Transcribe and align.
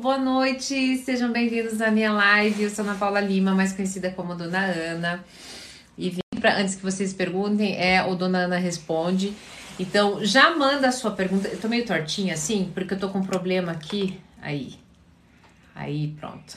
boa 0.00 0.16
noite, 0.16 0.98
sejam 0.98 1.32
bem-vindos 1.32 1.82
à 1.82 1.90
minha 1.90 2.12
live. 2.12 2.62
Eu 2.62 2.70
sou 2.70 2.84
Ana 2.84 2.94
Paula 2.94 3.18
Lima, 3.18 3.56
mais 3.56 3.72
conhecida 3.72 4.08
como 4.12 4.36
Dona 4.36 4.66
Ana. 4.66 5.24
E 5.96 6.10
vim 6.10 6.20
para 6.40 6.58
antes 6.58 6.76
que 6.76 6.82
vocês 6.82 7.12
perguntem, 7.12 7.76
é 7.76 8.04
o 8.04 8.14
Dona 8.14 8.38
Ana 8.44 8.56
Responde. 8.56 9.34
Então, 9.80 10.24
já 10.24 10.56
manda 10.56 10.86
a 10.86 10.92
sua 10.92 11.10
pergunta. 11.10 11.48
Eu 11.48 11.58
tô 11.58 11.66
meio 11.66 11.84
tortinha 11.84 12.34
assim, 12.34 12.70
porque 12.72 12.94
eu 12.94 13.00
tô 13.00 13.08
com 13.08 13.18
um 13.18 13.26
problema 13.26 13.72
aqui. 13.72 14.20
Aí. 14.40 14.76
Aí, 15.74 16.14
pronto. 16.20 16.56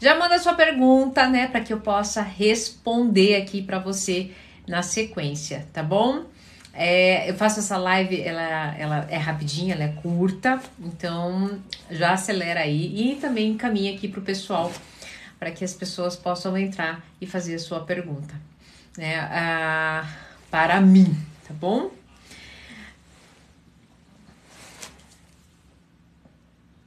Já 0.00 0.18
manda 0.18 0.34
a 0.34 0.40
sua 0.40 0.54
pergunta, 0.54 1.28
né, 1.28 1.46
para 1.46 1.60
que 1.60 1.72
eu 1.72 1.78
possa 1.78 2.20
responder 2.20 3.36
aqui 3.36 3.62
para 3.62 3.78
você 3.78 4.32
na 4.66 4.82
sequência, 4.82 5.68
tá 5.72 5.84
bom? 5.84 6.24
É, 6.80 7.28
eu 7.28 7.34
faço 7.34 7.58
essa 7.58 7.76
live, 7.76 8.22
ela, 8.22 8.72
ela 8.78 9.06
é 9.10 9.16
rapidinha, 9.16 9.74
ela 9.74 9.82
é 9.82 9.88
curta, 9.88 10.62
então 10.78 11.60
já 11.90 12.12
acelera 12.12 12.60
aí 12.60 13.10
e 13.10 13.16
também 13.16 13.50
encaminha 13.50 13.92
aqui 13.92 14.06
para 14.06 14.20
o 14.20 14.22
pessoal 14.22 14.72
para 15.40 15.50
que 15.50 15.64
as 15.64 15.74
pessoas 15.74 16.14
possam 16.14 16.56
entrar 16.56 17.04
e 17.20 17.26
fazer 17.26 17.56
a 17.56 17.58
sua 17.58 17.80
pergunta, 17.80 18.32
né? 18.96 19.18
Ah, 19.18 20.08
para 20.52 20.80
mim, 20.80 21.16
tá 21.48 21.52
bom? 21.52 21.90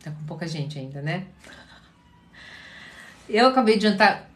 Tá 0.02 0.10
com 0.12 0.24
pouca 0.26 0.48
gente 0.48 0.80
ainda, 0.80 1.02
né? 1.02 1.26
Eu 3.28 3.48
acabei 3.48 3.78
de 3.78 3.84
jantar. 3.84 4.32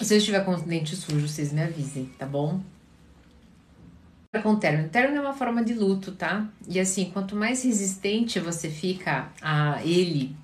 Se 0.00 0.14
eu 0.14 0.18
estiver 0.18 0.44
com 0.44 0.52
os 0.52 0.62
dentes 0.62 1.00
sujos, 1.00 1.32
vocês 1.32 1.52
me 1.52 1.64
avisem, 1.64 2.06
tá 2.16 2.26
bom? 2.26 2.60
Com 4.38 4.54
término. 4.54 4.88
Término 4.88 5.18
é 5.18 5.20
uma 5.20 5.34
forma 5.34 5.64
de 5.64 5.74
luto, 5.74 6.12
tá? 6.12 6.46
E 6.68 6.78
assim, 6.78 7.10
quanto 7.10 7.34
mais 7.34 7.64
resistente 7.64 8.38
você 8.38 8.70
fica 8.70 9.28
a 9.42 9.84
ele, 9.84 10.36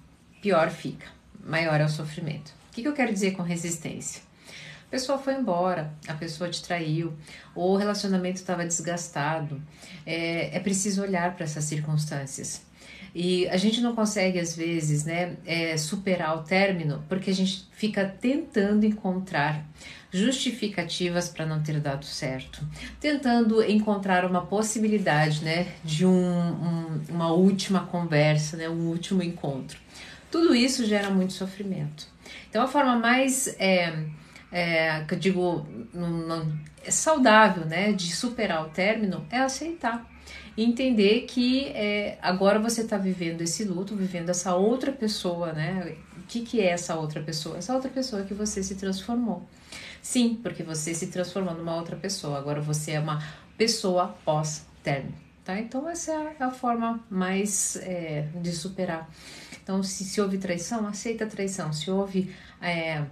pior 0.43 0.70
fica, 0.70 1.06
maior 1.45 1.81
é 1.81 1.84
o 1.84 1.89
sofrimento. 1.89 2.53
O 2.69 2.73
que, 2.73 2.83
que 2.83 2.89
eu 2.89 2.93
quero 2.93 3.12
dizer 3.12 3.33
com 3.33 3.43
resistência? 3.43 4.23
A 4.89 4.91
pessoa 4.91 5.19
foi 5.19 5.34
embora, 5.34 5.93
a 6.09 6.15
pessoa 6.15 6.51
te 6.51 6.62
traiu, 6.62 7.12
ou 7.55 7.75
o 7.75 7.77
relacionamento 7.77 8.37
estava 8.37 8.67
desgastado. 8.67 9.62
É, 10.05 10.56
é 10.56 10.61
preciso 10.61 11.03
olhar 11.03 11.34
para 11.34 11.45
essas 11.45 11.65
circunstâncias. 11.65 12.62
E 13.19 13.48
a 13.48 13.56
gente 13.56 13.81
não 13.81 13.95
consegue, 13.95 14.39
às 14.39 14.55
vezes, 14.55 15.06
né, 15.06 15.39
é, 15.47 15.75
superar 15.78 16.36
o 16.36 16.42
término 16.42 17.03
porque 17.09 17.31
a 17.31 17.34
gente 17.34 17.67
fica 17.72 18.05
tentando 18.05 18.84
encontrar 18.84 19.64
justificativas 20.12 21.27
para 21.27 21.47
não 21.47 21.62
ter 21.62 21.81
dado 21.81 22.05
certo, 22.05 22.62
tentando 23.00 23.62
encontrar 23.62 24.27
uma 24.27 24.44
possibilidade, 24.44 25.42
né, 25.42 25.67
de 25.83 26.05
um, 26.05 26.12
um, 26.12 27.00
uma 27.09 27.33
última 27.33 27.87
conversa, 27.87 28.59
né, 28.59 28.69
um 28.69 28.87
último 28.89 29.22
encontro. 29.22 29.78
Tudo 30.31 30.55
isso 30.55 30.84
gera 30.84 31.09
muito 31.09 31.33
sofrimento. 31.33 32.06
Então, 32.50 32.62
a 32.62 32.69
forma 32.69 32.97
mais, 32.97 33.48
é, 33.59 33.98
é, 34.53 35.05
que 35.09 35.14
eu 35.14 35.19
digo, 35.19 35.67
não, 35.94 36.11
não, 36.11 36.53
é 36.84 36.91
saudável, 36.91 37.64
né, 37.64 37.92
de 37.92 38.14
superar 38.14 38.67
o 38.67 38.69
término 38.69 39.27
é 39.31 39.39
aceitar 39.39 40.06
entender 40.57 41.23
que 41.23 41.67
é, 41.69 42.19
agora 42.23 42.59
você 42.59 42.83
está 42.83 42.97
vivendo 42.97 43.43
esse 43.43 43.65
luto, 43.65 43.95
vivendo 43.95 44.31
essa 44.31 44.55
outra 44.55 44.91
pessoa, 44.91 45.53
né? 45.53 45.97
O 46.17 46.23
que, 46.27 46.41
que 46.41 46.61
é 46.61 46.71
essa 46.71 46.97
outra 46.97 47.23
pessoa? 47.23 47.59
Essa 47.59 47.75
outra 47.75 47.91
pessoa 47.91 48.23
que 48.23 48.35
você 48.35 48.62
se 48.62 48.75
transformou. 48.75 49.47
Sim, 50.00 50.39
porque 50.43 50.62
você 50.62 50.95
se 50.95 51.09
transformou 51.09 51.55
numa 51.55 51.77
outra 51.77 51.97
pessoa. 51.97 52.39
Agora 52.39 52.61
você 52.61 52.93
é 52.93 53.00
uma 53.00 53.22
pessoa 53.56 54.16
pós-término, 54.25 55.15
tá? 55.45 55.59
Então 55.59 55.89
essa 55.89 56.12
é 56.12 56.43
a 56.43 56.50
forma 56.50 57.05
mais 57.11 57.77
é, 57.77 58.27
de 58.41 58.53
superar. 58.53 59.09
Então, 59.66 59.83
se, 59.83 60.05
se 60.05 60.21
houve 60.21 60.39
traição, 60.39 60.87
aceita 60.87 61.25
a 61.25 61.27
traição. 61.27 61.72
Se 61.72 61.91
houve, 61.91 62.33
é, 62.62 63.05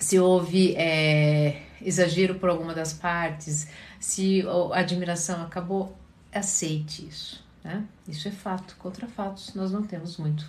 se 0.00 0.18
houve 0.18 0.74
é, 0.74 1.62
exagero 1.80 2.34
por 2.34 2.48
alguma 2.48 2.74
das 2.74 2.92
partes, 2.92 3.68
se 4.00 4.42
a 4.72 4.80
admiração 4.80 5.40
acabou, 5.42 5.96
aceite 6.36 7.06
isso. 7.06 7.44
Né? 7.64 7.84
Isso 8.08 8.28
é 8.28 8.30
fato. 8.30 8.76
Contra 8.76 9.06
fatos, 9.06 9.54
nós 9.54 9.72
não 9.72 9.82
temos 9.82 10.16
muito, 10.16 10.48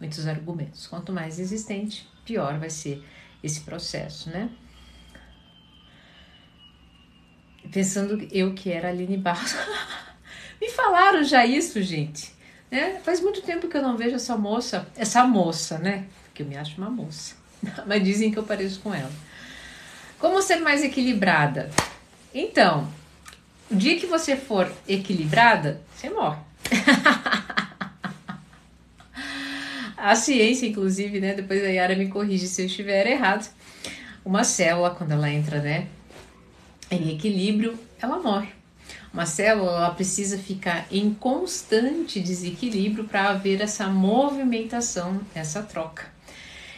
muitos 0.00 0.26
argumentos. 0.26 0.86
Quanto 0.86 1.12
mais 1.12 1.38
existente, 1.38 2.08
pior 2.24 2.58
vai 2.58 2.70
ser 2.70 3.04
esse 3.42 3.60
processo, 3.60 4.30
né? 4.30 4.50
pensando 7.66 8.26
eu 8.30 8.54
que 8.54 8.70
era 8.70 8.88
Aline 8.88 9.16
Barros. 9.16 9.54
Me 10.60 10.70
falaram 10.70 11.22
já 11.22 11.44
isso, 11.44 11.82
gente. 11.82 12.32
Né? 12.70 13.00
Faz 13.04 13.20
muito 13.20 13.42
tempo 13.42 13.68
que 13.68 13.76
eu 13.76 13.82
não 13.82 13.96
vejo 13.96 14.16
essa 14.16 14.36
moça, 14.36 14.88
essa 14.96 15.24
moça, 15.24 15.78
né? 15.78 16.06
Que 16.34 16.42
eu 16.42 16.46
me 16.46 16.56
acho 16.56 16.78
uma 16.78 16.90
moça. 16.90 17.34
Mas 17.86 18.02
dizem 18.02 18.30
que 18.30 18.38
eu 18.38 18.42
pareço 18.42 18.80
com 18.80 18.94
ela. 18.94 19.12
Como 20.18 20.40
ser 20.42 20.56
mais 20.56 20.82
equilibrada? 20.82 21.70
Então, 22.34 22.90
o 23.70 23.74
dia 23.74 23.98
que 23.98 24.06
você 24.06 24.36
for 24.36 24.70
equilibrada, 24.88 25.80
você 25.94 26.10
morre. 26.10 26.38
A 29.96 30.14
ciência, 30.14 30.66
inclusive, 30.66 31.18
né? 31.20 31.34
Depois 31.34 31.64
a 31.64 31.68
Yara 31.68 31.96
me 31.96 32.06
corrige 32.08 32.46
se 32.46 32.62
eu 32.62 32.66
estiver 32.66 33.06
errado. 33.08 33.50
Uma 34.24 34.44
célula, 34.44 34.90
quando 34.90 35.10
ela 35.12 35.28
entra, 35.28 35.60
né? 35.60 35.88
em 36.90 37.14
equilíbrio, 37.14 37.78
ela 38.00 38.18
morre. 38.18 38.48
Uma 39.12 39.26
célula 39.26 39.90
precisa 39.92 40.38
ficar 40.38 40.86
em 40.90 41.12
constante 41.14 42.20
desequilíbrio 42.20 43.04
para 43.04 43.30
haver 43.30 43.60
essa 43.60 43.88
movimentação, 43.88 45.20
essa 45.34 45.62
troca. 45.62 46.04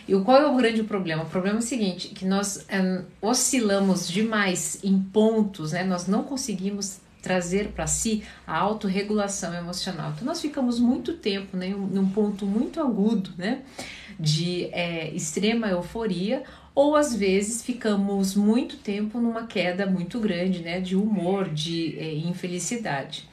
E 0.08 0.18
qual 0.22 0.40
é 0.40 0.46
o 0.46 0.56
grande 0.56 0.82
problema? 0.82 1.22
O 1.22 1.26
problema 1.26 1.58
é 1.58 1.60
o 1.60 1.62
seguinte, 1.62 2.08
que 2.08 2.24
nós 2.24 2.66
um, 2.72 3.04
oscilamos 3.20 4.08
demais 4.08 4.78
em 4.82 4.98
pontos, 4.98 5.72
né? 5.72 5.84
Nós 5.84 6.06
não 6.06 6.24
conseguimos 6.24 6.98
trazer 7.20 7.68
para 7.68 7.86
si 7.86 8.22
a 8.46 8.56
autorregulação 8.56 9.52
emocional. 9.52 10.12
Então 10.12 10.24
nós 10.24 10.40
ficamos 10.40 10.78
muito 10.78 11.14
tempo 11.14 11.56
né, 11.56 11.68
num 11.68 12.08
ponto 12.08 12.46
muito 12.46 12.80
agudo, 12.80 13.32
né? 13.36 13.60
De 14.18 14.64
é, 14.72 15.10
extrema 15.10 15.68
euforia 15.68 16.42
ou 16.74 16.96
às 16.96 17.14
vezes 17.14 17.60
ficamos 17.60 18.34
muito 18.34 18.76
tempo 18.76 19.20
numa 19.20 19.46
queda 19.46 19.84
muito 19.84 20.20
grande, 20.20 20.60
né, 20.60 20.80
de 20.80 20.94
humor, 20.94 21.48
de 21.48 21.98
é, 21.98 22.14
infelicidade. 22.14 23.27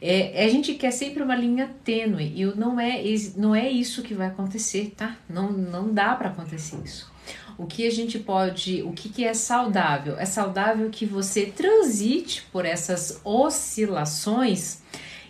É, 0.00 0.44
a 0.44 0.48
gente 0.48 0.74
quer 0.74 0.90
sempre 0.90 1.22
uma 1.22 1.34
linha 1.34 1.70
tênue 1.84 2.32
e 2.34 2.44
não 2.56 2.78
é, 2.78 3.02
não 3.36 3.54
é 3.54 3.70
isso 3.70 4.02
que 4.02 4.14
vai 4.14 4.28
acontecer, 4.28 4.92
tá? 4.96 5.16
Não, 5.28 5.50
não 5.52 5.92
dá 5.92 6.14
para 6.14 6.28
acontecer 6.28 6.76
isso. 6.84 7.12
O 7.56 7.66
que 7.66 7.86
a 7.86 7.90
gente 7.90 8.18
pode, 8.18 8.82
o 8.82 8.92
que, 8.92 9.08
que 9.08 9.24
é 9.24 9.32
saudável? 9.32 10.18
É 10.18 10.24
saudável 10.24 10.90
que 10.90 11.06
você 11.06 11.46
transite 11.46 12.42
por 12.50 12.64
essas 12.64 13.20
oscilações 13.24 14.82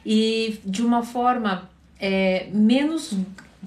e 0.04 0.58
de 0.64 0.82
uma 0.82 1.02
forma 1.02 1.70
é, 2.00 2.48
menos 2.50 3.14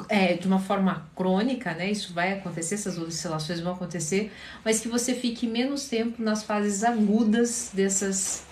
é, 0.10 0.34
de 0.34 0.48
uma 0.48 0.60
forma 0.60 1.08
crônica, 1.16 1.74
né? 1.74 1.90
Isso 1.90 2.14
vai 2.14 2.34
acontecer, 2.34 2.76
essas 2.76 2.98
oscilações 2.98 3.60
vão 3.60 3.74
acontecer, 3.74 4.32
mas 4.64 4.80
que 4.80 4.88
você 4.88 5.14
fique 5.14 5.48
menos 5.48 5.88
tempo 5.88 6.22
nas 6.22 6.44
fases 6.44 6.84
agudas 6.84 7.72
dessas, 7.74 8.44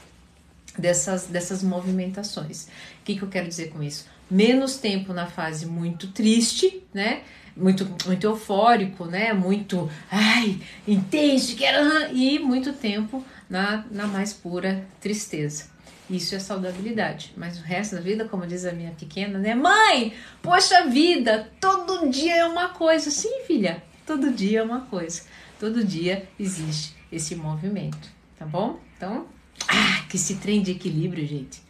dessas, 0.78 1.28
dessas 1.28 1.64
movimentações. 1.64 2.66
O 2.66 3.04
que, 3.04 3.16
que 3.16 3.22
eu 3.22 3.30
quero 3.30 3.48
dizer 3.48 3.70
com 3.70 3.82
isso? 3.82 4.06
Menos 4.30 4.78
tempo 4.78 5.14
na 5.14 5.28
fase 5.28 5.66
muito 5.66 6.08
triste, 6.08 6.84
né? 6.94 7.22
Muito, 7.56 7.88
muito 8.06 8.26
eufórico, 8.26 9.06
né? 9.06 9.34
Muito, 9.34 9.90
ai, 10.12 10.60
intenso, 10.88 11.56
quero, 11.56 12.14
e 12.14 12.40
muito 12.40 12.74
tempo 12.74 13.24
na, 13.50 13.86
na 13.92 14.08
mais 14.08 14.34
pura 14.34 14.86
tristeza. 15.00 15.76
Isso 16.10 16.36
é 16.36 16.40
saudabilidade. 16.40 17.34
Mas 17.36 17.60
o 17.60 17.64
resto 17.64 17.96
da 17.96 18.02
vida, 18.02 18.26
como 18.26 18.46
diz 18.46 18.66
a 18.66 18.72
minha 18.72 18.92
pequena, 18.92 19.40
né? 19.40 19.56
Mãe, 19.56 20.14
poxa 20.42 20.86
vida, 20.88 21.50
todo 21.60 22.10
dia 22.10 22.38
é 22.38 22.46
uma 22.46 22.70
coisa. 22.70 23.10
Sim, 23.10 23.44
filha, 23.48 23.82
todo 24.06 24.32
dia 24.32 24.60
é 24.60 24.64
uma 24.64 24.82
coisa. 24.82 25.24
Todo 25.60 25.84
dia 25.84 26.28
existe 26.40 26.96
esse 27.12 27.36
movimento, 27.36 28.10
tá 28.38 28.46
bom? 28.46 28.80
Então, 28.96 29.28
ah, 29.68 30.04
que 30.10 30.18
esse 30.18 30.36
trem 30.36 30.62
de 30.62 30.72
equilíbrio, 30.72 31.26
gente. 31.28 31.62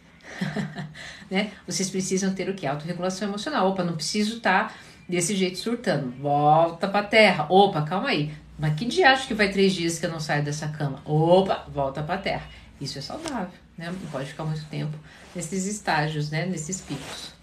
né? 1.30 1.52
Vocês 1.66 1.88
precisam 1.90 2.34
ter 2.34 2.48
o 2.48 2.54
que? 2.54 2.66
Autorregulação 2.66 3.28
emocional. 3.28 3.68
Opa, 3.68 3.84
não 3.84 3.94
preciso 3.94 4.38
estar 4.38 4.68
tá 4.68 4.74
desse 5.08 5.34
jeito 5.34 5.58
surtando. 5.58 6.10
Volta 6.20 6.88
pra 6.88 7.02
terra. 7.02 7.46
Opa, 7.48 7.82
calma 7.82 8.08
aí. 8.08 8.32
Mas 8.58 8.74
que 8.74 8.84
dia 8.86 9.10
acho 9.10 9.26
que 9.26 9.34
vai 9.34 9.50
três 9.50 9.74
dias 9.74 9.98
que 9.98 10.06
eu 10.06 10.10
não 10.10 10.20
saio 10.20 10.42
dessa 10.42 10.68
cama? 10.68 11.00
Opa, 11.04 11.66
volta 11.72 12.02
pra 12.02 12.18
terra. 12.18 12.46
Isso 12.80 12.98
é 12.98 13.02
saudável 13.02 13.66
né? 13.76 13.90
Não 13.90 14.10
pode 14.10 14.28
ficar 14.28 14.44
muito 14.44 14.64
tempo 14.66 14.96
nesses 15.34 15.66
estágios, 15.66 16.30
né? 16.30 16.46
Nesses 16.46 16.80
picos. 16.80 17.34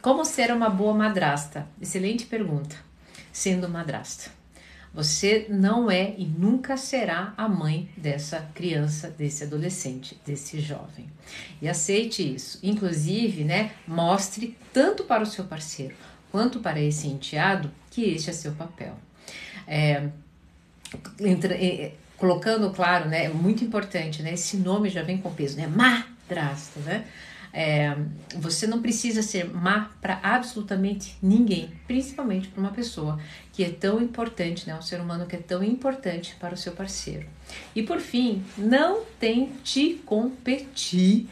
Como 0.00 0.24
ser 0.24 0.50
uma 0.50 0.70
boa 0.70 0.94
madrasta? 0.94 1.66
Excelente 1.80 2.24
pergunta. 2.24 2.74
Sendo 3.30 3.68
madrasta. 3.68 4.30
Você 4.94 5.46
não 5.50 5.90
é 5.90 6.14
e 6.16 6.24
nunca 6.24 6.76
será 6.76 7.34
a 7.36 7.48
mãe 7.48 7.88
dessa 7.96 8.40
criança, 8.54 9.10
desse 9.10 9.44
adolescente, 9.44 10.18
desse 10.26 10.58
jovem. 10.58 11.06
E 11.60 11.68
aceite 11.68 12.34
isso. 12.34 12.58
Inclusive, 12.62 13.44
né, 13.44 13.72
mostre 13.86 14.56
tanto 14.72 15.04
para 15.04 15.22
o 15.22 15.26
seu 15.26 15.44
parceiro 15.44 15.94
quanto 16.32 16.60
para 16.60 16.80
esse 16.80 17.06
enteado 17.06 17.70
que 17.90 18.02
este 18.02 18.30
é 18.30 18.32
seu 18.32 18.52
papel. 18.52 18.96
É, 19.66 20.08
entra, 21.20 21.54
é, 21.54 21.92
colocando 22.16 22.70
claro, 22.70 23.08
né, 23.08 23.26
é 23.26 23.28
muito 23.28 23.62
importante, 23.62 24.22
né, 24.22 24.34
esse 24.34 24.56
nome 24.56 24.88
já 24.88 25.02
vem 25.02 25.18
com 25.18 25.32
peso, 25.32 25.56
né, 25.56 25.66
madrasta, 25.66 26.80
né, 26.80 27.04
é, 27.52 27.96
você 28.36 28.66
não 28.66 28.80
precisa 28.80 29.22
ser 29.22 29.52
má 29.52 29.90
para 30.00 30.20
absolutamente 30.22 31.16
ninguém, 31.22 31.70
principalmente 31.86 32.48
para 32.48 32.60
uma 32.60 32.70
pessoa 32.70 33.18
que 33.52 33.64
é 33.64 33.70
tão 33.70 34.00
importante, 34.00 34.66
né? 34.66 34.74
Um 34.74 34.82
ser 34.82 35.00
humano 35.00 35.26
que 35.26 35.36
é 35.36 35.40
tão 35.40 35.62
importante 35.62 36.36
para 36.38 36.54
o 36.54 36.56
seu 36.56 36.72
parceiro. 36.72 37.26
E 37.74 37.82
por 37.82 38.00
fim, 38.00 38.44
não 38.56 39.02
tente 39.18 40.00
competir 40.06 41.28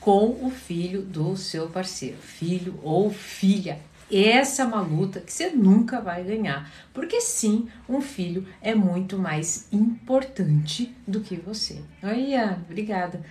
com 0.00 0.38
o 0.42 0.50
filho 0.50 1.02
do 1.02 1.36
seu 1.36 1.68
parceiro, 1.68 2.16
filho 2.18 2.78
ou 2.82 3.10
filha. 3.10 3.78
Essa 4.10 4.62
é 4.62 4.64
uma 4.64 4.80
luta 4.80 5.20
que 5.20 5.30
você 5.30 5.50
nunca 5.50 6.00
vai 6.00 6.24
ganhar, 6.24 6.72
porque 6.94 7.20
sim, 7.20 7.68
um 7.86 8.00
filho 8.00 8.46
é 8.62 8.74
muito 8.74 9.18
mais 9.18 9.68
importante 9.70 10.96
do 11.06 11.20
que 11.20 11.36
você. 11.36 11.82
Olha, 12.02 12.58
obrigada 12.66 13.22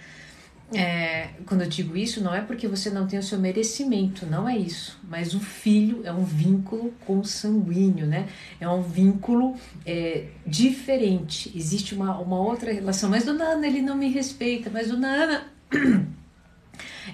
é, 0.74 1.30
quando 1.46 1.62
eu 1.62 1.70
digo 1.70 1.96
isso, 1.96 2.22
não 2.22 2.34
é 2.34 2.42
porque 2.42 2.68
você 2.68 2.90
não 2.90 3.08
tem 3.08 3.18
o 3.18 3.24
seu 3.24 3.40
merecimento, 3.40 4.26
não 4.26 4.48
é 4.50 4.58
isso. 4.58 5.00
Mas 5.08 5.34
o 5.34 5.40
filho 5.40 6.02
é 6.04 6.12
um 6.12 6.24
vínculo 6.24 6.94
consanguíneo, 7.06 8.06
né? 8.06 8.28
É 8.60 8.68
um 8.68 8.82
vínculo 8.82 9.56
é, 9.86 10.26
diferente. 10.46 11.52
Existe 11.56 11.96
uma, 11.96 12.18
uma 12.20 12.40
outra 12.40 12.74
relação. 12.74 13.10
Mas 13.10 13.24
Dona 13.24 13.46
Ana, 13.46 13.66
ele 13.66 13.82
não 13.82 13.96
me 13.96 14.10
respeita. 14.10 14.70
Mas 14.70 14.90
Dona 14.90 15.08
Ana. 15.08 15.48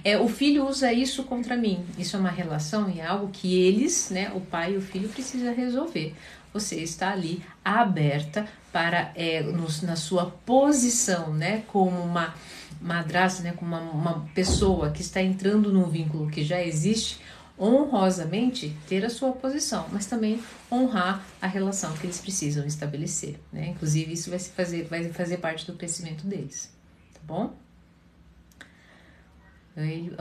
É, 0.03 0.17
o 0.17 0.27
filho 0.27 0.67
usa 0.67 0.91
isso 0.91 1.23
contra 1.23 1.56
mim. 1.56 1.85
Isso 1.97 2.17
é 2.17 2.19
uma 2.19 2.31
relação 2.31 2.89
e 2.89 2.99
é 2.99 3.06
algo 3.06 3.29
que 3.31 3.56
eles, 3.56 4.09
né, 4.09 4.31
o 4.33 4.41
pai 4.41 4.73
e 4.73 4.77
o 4.77 4.81
filho, 4.81 5.07
precisa 5.07 5.51
resolver. 5.51 6.13
Você 6.53 6.75
está 6.75 7.11
ali 7.11 7.44
aberta 7.63 8.47
para, 8.71 9.11
é, 9.15 9.41
na 9.81 9.95
sua 9.95 10.27
posição, 10.45 11.33
né, 11.33 11.63
como 11.67 12.00
uma 12.00 12.33
madrasta, 12.81 13.41
né, 13.41 13.53
com 13.53 13.65
uma, 13.65 13.79
uma 13.79 14.29
pessoa 14.35 14.91
que 14.91 15.01
está 15.01 15.21
entrando 15.21 15.71
num 15.71 15.89
vínculo 15.89 16.29
que 16.29 16.44
já 16.44 16.61
existe, 16.61 17.19
honrosamente 17.57 18.75
ter 18.88 19.05
a 19.05 19.09
sua 19.09 19.31
posição, 19.31 19.88
mas 19.91 20.05
também 20.05 20.41
honrar 20.71 21.23
a 21.41 21.47
relação 21.47 21.94
que 21.94 22.05
eles 22.05 22.19
precisam 22.19 22.65
estabelecer, 22.65 23.39
né? 23.51 23.67
Inclusive 23.67 24.13
isso 24.13 24.29
vai 24.29 24.39
fazer 24.39 24.83
vai 24.85 25.03
fazer 25.09 25.38
parte 25.38 25.65
do 25.67 25.77
crescimento 25.77 26.25
deles, 26.25 26.73
tá 27.13 27.19
bom? 27.23 27.53
Oi. 29.75 30.11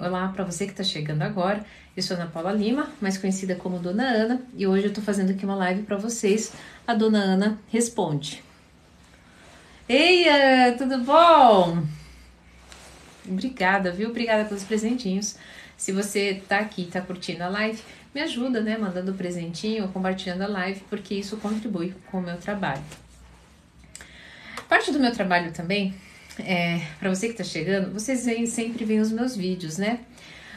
Olá 0.00 0.28
para 0.28 0.44
você 0.44 0.64
que 0.64 0.70
está 0.70 0.82
chegando 0.82 1.20
agora. 1.20 1.62
Eu 1.94 2.02
sou 2.02 2.16
Ana 2.16 2.26
Paula 2.26 2.50
Lima, 2.50 2.90
mais 3.02 3.18
conhecida 3.18 3.54
como 3.54 3.78
Dona 3.78 4.02
Ana, 4.02 4.42
e 4.56 4.66
hoje 4.66 4.84
eu 4.84 4.88
estou 4.88 5.04
fazendo 5.04 5.30
aqui 5.30 5.44
uma 5.44 5.54
live 5.56 5.82
para 5.82 5.98
vocês. 5.98 6.54
A 6.86 6.94
Dona 6.94 7.18
Ana 7.18 7.58
responde. 7.68 8.42
Ei, 9.86 10.24
tudo 10.78 10.96
bom? 11.00 11.82
Obrigada, 13.28 13.92
viu? 13.92 14.08
Obrigada 14.08 14.46
pelos 14.46 14.64
presentinhos. 14.64 15.36
Se 15.76 15.92
você 15.92 16.42
tá 16.48 16.60
aqui, 16.60 16.86
tá 16.86 17.02
curtindo 17.02 17.44
a 17.44 17.48
live, 17.48 17.82
me 18.14 18.22
ajuda, 18.22 18.62
né? 18.62 18.78
Mandando 18.78 19.12
o 19.12 19.14
presentinho, 19.14 19.86
compartilhando 19.88 20.44
a 20.44 20.48
live, 20.48 20.80
porque 20.88 21.12
isso 21.14 21.36
contribui 21.36 21.94
com 22.10 22.20
o 22.20 22.22
meu 22.22 22.38
trabalho. 22.38 22.82
Parte 24.66 24.90
do 24.90 24.98
meu 24.98 25.12
trabalho 25.12 25.52
também, 25.52 25.94
é, 26.38 26.80
para 26.98 27.10
você 27.14 27.28
que 27.28 27.34
tá 27.34 27.44
chegando, 27.44 27.92
vocês 27.92 28.24
vêm, 28.24 28.46
sempre 28.46 28.84
veem 28.84 29.00
os 29.00 29.12
meus 29.12 29.36
vídeos, 29.36 29.78
né? 29.78 30.00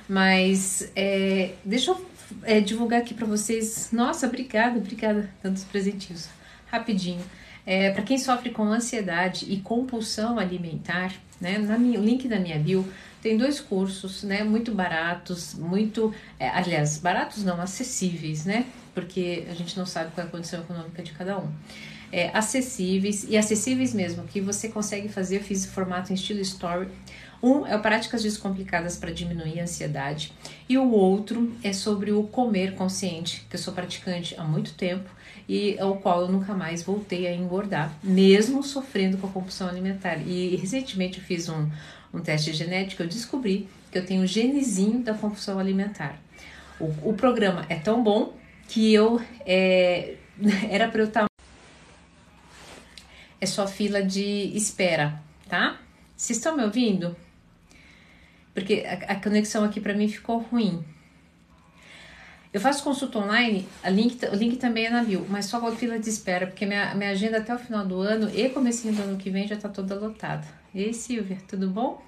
Mas 0.08 0.90
é, 0.96 1.52
deixa 1.64 1.92
eu 1.92 2.06
é, 2.44 2.60
divulgar 2.60 3.02
aqui 3.02 3.14
para 3.14 3.26
vocês. 3.26 3.90
Nossa, 3.92 4.28
obrigada, 4.28 4.78
obrigada, 4.78 5.30
tantos 5.42 5.64
presentinhos. 5.64 6.30
Rapidinho. 6.68 7.22
É, 7.66 7.92
para 7.92 8.04
quem 8.04 8.18
sofre 8.18 8.50
com 8.50 8.64
ansiedade 8.64 9.46
e 9.50 9.58
compulsão 9.60 10.40
alimentar, 10.40 11.14
né? 11.40 11.58
Na 11.58 11.78
minha, 11.78 12.00
o 12.00 12.04
link 12.04 12.28
da 12.28 12.40
minha 12.40 12.58
bio 12.58 12.88
tem 13.22 13.38
dois 13.38 13.60
cursos, 13.60 14.24
né? 14.24 14.44
Muito 14.44 14.74
baratos, 14.74 15.54
muito, 15.54 16.14
é, 16.40 16.48
aliás, 16.50 16.98
baratos 16.98 17.44
não, 17.44 17.60
acessíveis, 17.62 18.46
né? 18.46 18.66
Porque 18.94 19.46
a 19.50 19.54
gente 19.54 19.78
não 19.78 19.86
sabe 19.86 20.12
qual 20.12 20.26
é 20.26 20.30
a 20.30 20.32
condição 20.32 20.62
econômica 20.62 21.04
de 21.04 21.12
cada 21.12 21.38
um. 21.38 21.52
É, 22.12 22.30
acessíveis 22.34 23.26
e 23.28 23.36
acessíveis 23.36 23.94
mesmo, 23.94 24.24
que 24.24 24.40
você 24.40 24.70
consegue 24.70 25.10
fazer. 25.10 25.38
Eu 25.38 25.44
fiz 25.44 25.66
formato 25.66 26.12
em 26.12 26.16
estilo 26.16 26.40
story. 26.42 26.88
Um 27.42 27.68
é 27.68 27.76
o 27.76 27.80
Práticas 27.80 28.24
Descomplicadas 28.24 28.98
para 28.98 29.12
Diminuir 29.12 29.60
a 29.60 29.64
Ansiedade, 29.64 30.34
e 30.68 30.78
o 30.78 30.90
outro 30.90 31.54
é 31.64 31.72
sobre 31.72 32.12
o 32.12 32.24
comer 32.24 32.74
consciente, 32.74 33.46
que 33.48 33.56
eu 33.56 33.60
sou 33.60 33.74
praticante 33.74 34.36
há 34.38 34.44
muito 34.44 34.74
tempo 34.74 35.08
e 35.48 35.80
ao 35.80 35.98
qual 35.98 36.22
eu 36.22 36.28
nunca 36.28 36.54
mais 36.54 36.84
voltei 36.84 37.28
a 37.28 37.34
engordar, 37.34 37.96
mesmo 38.04 38.62
sofrendo 38.64 39.18
com 39.18 39.28
a 39.28 39.30
compulsão 39.30 39.70
alimentar. 39.70 40.18
E 40.18 40.56
recentemente 40.56 41.20
eu 41.20 41.24
fiz 41.24 41.48
um, 41.48 41.70
um 42.14 42.20
teste 42.20 42.52
genético, 42.54 43.04
eu 43.04 43.08
descobri 43.08 43.70
que 43.92 43.98
eu 43.98 44.06
tenho 44.06 44.24
o 44.24 44.28
genezinho 44.28 45.00
da 45.04 45.14
compulsão 45.14 45.58
alimentar. 45.58 46.20
O, 46.80 47.10
o 47.10 47.14
programa 47.14 47.66
é 47.70 47.76
tão 47.76 48.04
bom 48.04 48.34
que 48.68 48.94
eu 48.94 49.22
é, 49.46 50.16
era 50.70 50.88
para 50.90 51.02
eu 51.02 51.08
estar. 51.08 51.26
É 53.40 53.46
só 53.46 53.68
fila 53.68 54.02
de 54.02 54.52
espera, 54.56 55.22
tá? 55.48 55.80
Vocês 56.16 56.38
estão 56.38 56.56
me 56.56 56.64
ouvindo? 56.64 57.16
Porque 58.54 58.84
a, 58.88 59.14
a 59.14 59.16
conexão 59.16 59.64
aqui 59.64 59.80
para 59.80 59.94
mim 59.94 60.08
ficou 60.08 60.40
ruim. 60.40 60.84
Eu 62.52 62.60
faço 62.60 62.84
consulta 62.84 63.20
online, 63.20 63.68
link, 63.86 64.26
o 64.26 64.36
link 64.36 64.56
também 64.58 64.86
é 64.86 64.90
na 64.90 65.04
bio, 65.04 65.26
mas 65.30 65.46
só 65.46 65.60
com 65.60 65.72
fila 65.76 66.00
de 66.00 66.10
espera, 66.10 66.48
porque 66.48 66.66
minha, 66.66 66.96
minha 66.96 67.12
agenda 67.12 67.38
até 67.38 67.54
o 67.54 67.60
final 67.60 67.86
do 67.86 68.02
ano 68.02 68.32
e 68.34 68.50
comecinho 68.50 68.96
do 68.96 69.02
ano 69.04 69.18
que 69.18 69.30
vem 69.30 69.48
já 69.48 69.58
tá 69.58 69.70
toda 69.70 69.94
lotada. 69.94 70.48
E 70.74 70.86
aí, 70.86 70.94
Silvia, 70.94 71.38
tudo 71.48 71.70
bom? 71.70 72.02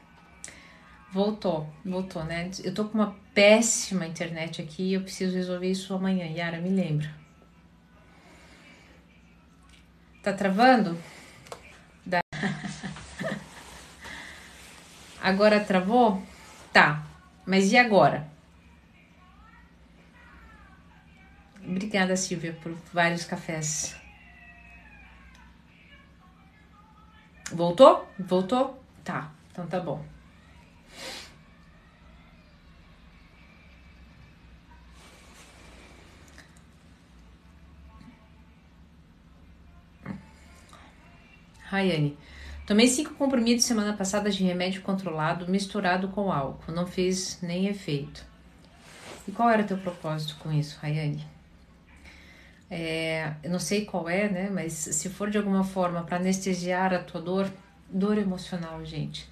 Voltou, 1.12 1.68
voltou, 1.84 2.24
né? 2.24 2.50
Eu 2.64 2.74
tô 2.74 2.86
com 2.86 2.98
uma 2.98 3.16
péssima 3.34 4.06
internet 4.06 4.62
aqui 4.62 4.94
eu 4.94 5.02
preciso 5.02 5.36
resolver 5.36 5.70
isso 5.70 5.94
amanhã. 5.94 6.26
Yara, 6.26 6.60
me 6.60 6.70
lembra. 6.70 7.10
Tá 10.22 10.34
travando? 10.34 10.98
Agora 15.22 15.60
travou? 15.60 16.24
Tá. 16.72 17.04
Mas 17.46 17.72
e 17.72 17.78
agora? 17.78 18.28
Obrigada, 21.66 22.16
Silvia, 22.16 22.54
por 22.62 22.76
vários 22.94 23.26
cafés. 23.26 23.96
Voltou? 27.52 28.12
Voltou? 28.18 28.82
Tá, 29.04 29.32
então 29.52 29.68
tá 29.68 29.80
bom. 29.80 30.04
Rayane, 41.70 42.18
tomei 42.66 42.88
cinco 42.88 43.14
comprimidos 43.14 43.66
semana 43.66 43.94
passada 43.94 44.30
de 44.30 44.44
remédio 44.44 44.82
controlado 44.82 45.50
misturado 45.50 46.08
com 46.10 46.32
álcool. 46.32 46.72
Não 46.72 46.88
fez 46.88 47.40
nem 47.42 47.68
efeito. 47.68 48.26
E 49.28 49.32
qual 49.32 49.50
era 49.50 49.64
teu 49.64 49.78
propósito 49.78 50.38
com 50.40 50.52
isso, 50.52 50.78
Rayane? 50.82 51.26
é, 52.70 53.34
eu 53.42 53.50
não 53.50 53.60
sei 53.60 53.86
qual 53.86 54.08
é, 54.08 54.30
né? 54.30 54.50
Mas 54.52 54.74
se 54.74 55.10
for 55.10 55.30
de 55.30 55.38
alguma 55.38 55.64
forma 55.64 56.04
para 56.04 56.18
anestesiar 56.18 56.94
a 56.94 57.00
tua 57.00 57.20
dor, 57.20 57.52
dor 57.90 58.18
emocional, 58.18 58.86
gente. 58.86 59.28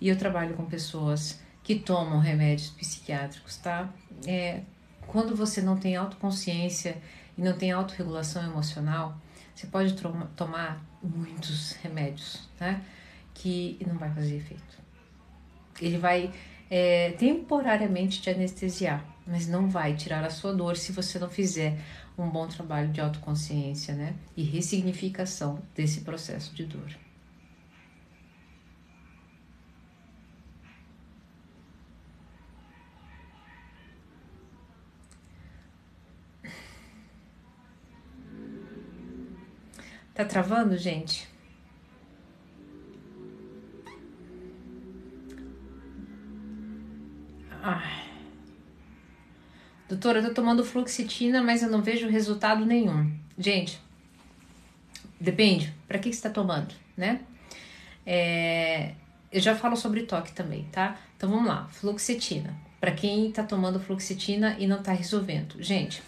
E 0.00 0.08
eu 0.08 0.18
trabalho 0.18 0.54
com 0.54 0.66
pessoas 0.66 1.40
que 1.62 1.76
tomam 1.76 2.18
remédios 2.18 2.68
psiquiátricos, 2.70 3.56
tá? 3.56 3.88
É, 4.26 4.60
quando 5.06 5.34
você 5.34 5.62
não 5.62 5.78
tem 5.78 5.96
autoconsciência 5.96 6.98
e 7.38 7.42
não 7.42 7.54
tem 7.56 7.72
autorregulação 7.72 8.44
emocional, 8.44 9.16
você 9.54 9.66
pode 9.66 9.94
tomar 10.36 10.84
muitos 11.02 11.72
remédios, 11.74 12.48
tá? 12.58 12.80
Que 13.32 13.78
não 13.86 13.96
vai 13.96 14.12
fazer 14.12 14.36
efeito. 14.36 14.78
Ele 15.80 15.98
vai 15.98 16.32
é, 16.70 17.12
temporariamente 17.12 18.20
te 18.20 18.30
anestesiar, 18.30 19.04
mas 19.26 19.46
não 19.46 19.68
vai 19.68 19.94
tirar 19.94 20.24
a 20.24 20.30
sua 20.30 20.52
dor 20.52 20.76
se 20.76 20.92
você 20.92 21.18
não 21.18 21.28
fizer 21.28 21.78
um 22.18 22.28
bom 22.28 22.46
trabalho 22.46 22.90
de 22.90 23.00
autoconsciência, 23.00 23.94
né? 23.94 24.14
E 24.36 24.42
ressignificação 24.42 25.62
desse 25.74 26.00
processo 26.00 26.54
de 26.54 26.64
dor. 26.64 27.03
Tá 40.14 40.24
travando, 40.24 40.78
gente? 40.78 41.28
Ai. 47.60 48.04
Doutora, 49.88 50.20
eu 50.20 50.28
tô 50.28 50.34
tomando 50.34 50.64
fluoxetina, 50.64 51.42
mas 51.42 51.62
eu 51.62 51.70
não 51.70 51.82
vejo 51.82 52.08
resultado 52.08 52.64
nenhum. 52.64 53.12
Gente, 53.36 53.80
depende. 55.20 55.74
Para 55.88 55.98
que, 55.98 56.10
que 56.10 56.14
você 56.14 56.20
está 56.20 56.30
tomando, 56.30 56.72
né? 56.96 57.20
É, 58.06 58.92
eu 59.32 59.40
já 59.40 59.56
falo 59.56 59.76
sobre 59.76 60.02
toque 60.02 60.32
também, 60.32 60.64
tá? 60.70 60.96
Então 61.16 61.28
vamos 61.28 61.48
lá, 61.48 61.66
fluoxetina. 61.72 62.54
Para 62.80 62.92
quem 62.92 63.32
tá 63.32 63.42
tomando 63.42 63.80
fluoxetina 63.80 64.56
e 64.60 64.66
não 64.66 64.80
tá 64.80 64.92
resolvendo. 64.92 65.60
Gente, 65.60 66.02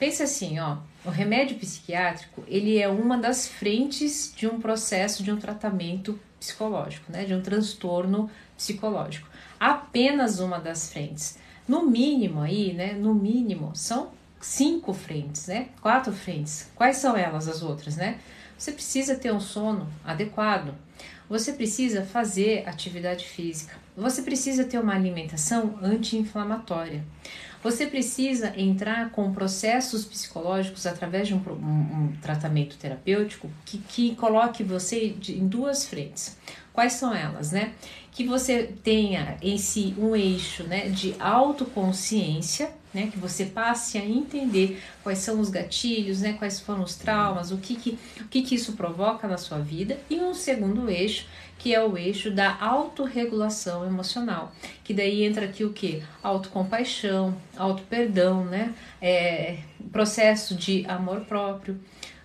pensa 0.00 0.24
assim, 0.24 0.58
ó, 0.58 0.78
o 1.04 1.10
remédio 1.10 1.58
psiquiátrico, 1.58 2.42
ele 2.48 2.78
é 2.78 2.88
uma 2.88 3.18
das 3.18 3.46
frentes 3.46 4.32
de 4.34 4.48
um 4.48 4.58
processo 4.58 5.22
de 5.22 5.30
um 5.30 5.36
tratamento 5.36 6.18
psicológico, 6.40 7.12
né? 7.12 7.24
De 7.24 7.34
um 7.34 7.42
transtorno 7.42 8.30
psicológico. 8.56 9.28
Apenas 9.60 10.40
uma 10.40 10.58
das 10.58 10.90
frentes. 10.90 11.38
No 11.68 11.84
mínimo 11.86 12.40
aí, 12.40 12.72
né? 12.72 12.94
No 12.94 13.14
mínimo, 13.14 13.72
são 13.76 14.10
cinco 14.40 14.94
frentes, 14.94 15.46
né? 15.46 15.68
Quatro 15.82 16.14
frentes. 16.14 16.70
Quais 16.74 16.96
são 16.96 17.14
elas, 17.14 17.46
as 17.46 17.62
outras, 17.62 17.96
né? 17.96 18.18
Você 18.56 18.72
precisa 18.72 19.14
ter 19.14 19.32
um 19.32 19.40
sono 19.40 19.86
adequado. 20.02 20.74
Você 21.28 21.52
precisa 21.52 22.04
fazer 22.04 22.66
atividade 22.66 23.26
física. 23.26 23.76
Você 24.00 24.22
precisa 24.22 24.64
ter 24.64 24.78
uma 24.78 24.94
alimentação 24.94 25.78
anti-inflamatória. 25.82 27.04
Você 27.62 27.86
precisa 27.86 28.58
entrar 28.58 29.10
com 29.10 29.32
processos 29.34 30.06
psicológicos 30.06 30.86
através 30.86 31.28
de 31.28 31.34
um, 31.34 31.38
um, 31.38 32.04
um 32.04 32.12
tratamento 32.22 32.78
terapêutico 32.78 33.50
que, 33.66 33.76
que 33.78 34.14
coloque 34.14 34.64
você 34.64 35.10
de, 35.10 35.38
em 35.38 35.46
duas 35.46 35.84
frentes. 35.84 36.38
Quais 36.72 36.94
são 36.94 37.14
elas, 37.14 37.52
né? 37.52 37.74
Que 38.10 38.26
você 38.26 38.72
tenha 38.82 39.36
em 39.42 39.58
si 39.58 39.94
um 39.98 40.16
eixo 40.16 40.64
né, 40.64 40.88
de 40.88 41.14
autoconsciência, 41.18 42.70
né, 42.92 43.08
que 43.12 43.18
você 43.18 43.44
passe 43.44 43.98
a 43.98 44.04
entender 44.04 44.82
quais 45.02 45.18
são 45.18 45.38
os 45.38 45.48
gatilhos, 45.48 46.20
né, 46.20 46.32
quais 46.32 46.58
foram 46.58 46.82
os 46.82 46.96
traumas, 46.96 47.52
o 47.52 47.58
que, 47.58 47.76
que, 47.76 47.98
o 48.20 48.24
que, 48.24 48.42
que 48.42 48.54
isso 48.56 48.72
provoca 48.72 49.28
na 49.28 49.38
sua 49.38 49.58
vida, 49.58 50.00
e 50.10 50.16
um 50.18 50.34
segundo 50.34 50.90
eixo, 50.90 51.26
que 51.60 51.74
é 51.74 51.84
o 51.84 51.96
eixo 51.98 52.30
da 52.30 52.56
autorregulação 52.58 53.86
emocional, 53.86 54.50
que 54.82 54.94
daí 54.94 55.24
entra 55.24 55.44
aqui 55.44 55.62
o 55.62 55.74
que? 55.74 56.02
Autocompaixão, 56.22 57.36
auto-perdão, 57.54 58.46
né, 58.46 58.74
é, 59.00 59.58
processo 59.92 60.54
de 60.54 60.86
amor 60.86 61.20
próprio, 61.20 61.78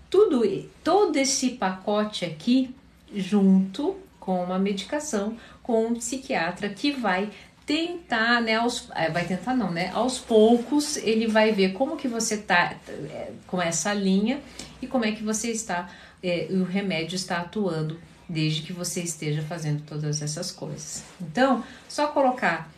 tudo, 0.10 0.42
todo 0.82 1.18
esse 1.18 1.50
pacote 1.50 2.24
aqui 2.24 2.74
junto 3.14 3.98
com 4.22 4.42
uma 4.42 4.58
medicação, 4.58 5.38
com 5.62 5.88
um 5.88 5.96
psiquiatra 5.96 6.70
que 6.70 6.94
vai 6.94 7.30
tentar, 7.66 8.42
né, 8.42 8.56
aos, 8.56 8.90
é, 8.96 9.10
vai 9.10 9.26
tentar 9.26 9.54
não, 9.54 9.70
né, 9.70 9.92
aos 9.94 10.18
poucos 10.18 10.96
ele 10.96 11.28
vai 11.28 11.52
ver 11.52 11.74
como 11.74 11.98
que 11.98 12.08
você 12.08 12.38
tá 12.38 12.74
é, 12.88 13.32
com 13.46 13.62
essa 13.62 13.94
linha 13.94 14.40
e 14.82 14.88
como 14.88 15.04
é 15.04 15.12
que 15.12 15.24
você 15.24 15.52
está, 15.52 15.90
é, 16.24 16.48
o 16.52 16.64
remédio 16.64 17.18
está 17.18 17.42
atuando 17.42 18.00
desde 18.28 18.62
que 18.64 18.74
você 18.74 19.02
esteja 19.02 19.42
fazendo 19.44 19.84
todas 19.84 20.22
essas 20.22 20.52
coisas. 20.52 21.04
Então, 21.22 21.64
só 21.88 22.08
colocar 22.08 22.72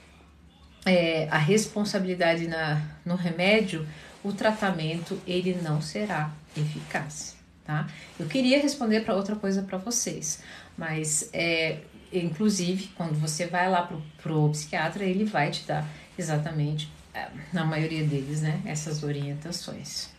é, 0.86 1.28
a 1.30 1.38
responsabilidade 1.38 2.48
na, 2.48 2.82
no 3.06 3.16
remédio, 3.16 3.88
o 4.24 4.32
tratamento 4.32 5.20
ele 5.28 5.54
não 5.62 5.82
será 5.82 6.32
eficaz, 6.56 7.36
tá? 7.66 7.88
Eu 8.20 8.28
queria 8.28 8.62
responder 8.62 9.02
para 9.02 9.16
outra 9.16 9.36
coisa 9.36 9.62
para 9.62 9.78
vocês, 9.78 10.42
mas 10.78 11.30
é, 11.34 11.80
inclusive, 12.12 12.90
quando 12.96 13.20
você 13.20 13.46
vai 13.48 13.70
lá 13.70 13.84
pro, 13.84 14.02
pro 14.22 14.50
psiquiatra, 14.50 15.04
ele 15.04 15.26
vai 15.26 15.52
te 15.52 15.66
dar 15.66 15.88
exatamente, 16.18 16.90
é, 17.14 17.28
na 17.54 17.64
maioria 17.64 18.06
deles, 18.06 18.42
né, 18.42 18.62
essas 18.66 19.04
orientações. 19.04 20.10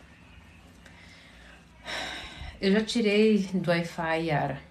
Eu 2.61 2.73
já 2.73 2.83
tirei 2.83 3.49
do 3.53 3.69
Wi-Fi, 3.69 4.27
Yara. 4.27 4.68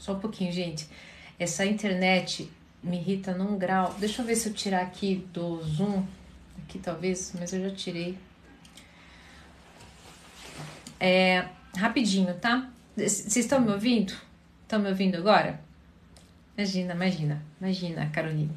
Só 0.00 0.14
um 0.14 0.18
pouquinho, 0.18 0.50
gente. 0.50 0.88
Essa 1.38 1.64
internet 1.64 2.50
me 2.82 2.96
irrita 2.96 3.34
num 3.34 3.58
grau. 3.58 3.94
Deixa 3.98 4.22
eu 4.22 4.26
ver 4.26 4.34
se 4.34 4.48
eu 4.48 4.54
tirar 4.54 4.80
aqui 4.80 5.26
do 5.32 5.62
Zoom. 5.62 6.02
Aqui 6.64 6.78
talvez, 6.78 7.34
mas 7.38 7.52
eu 7.52 7.68
já 7.68 7.74
tirei. 7.76 8.18
É, 10.98 11.46
rapidinho, 11.76 12.34
tá? 12.34 12.70
Vocês 12.96 13.36
estão 13.36 13.60
me 13.60 13.70
ouvindo? 13.70 14.14
Estão 14.62 14.80
me 14.80 14.88
ouvindo 14.88 15.16
agora? 15.16 15.60
Imagina, 16.56 16.94
imagina, 16.94 17.42
imagina, 17.60 18.10
Caroline. 18.10 18.52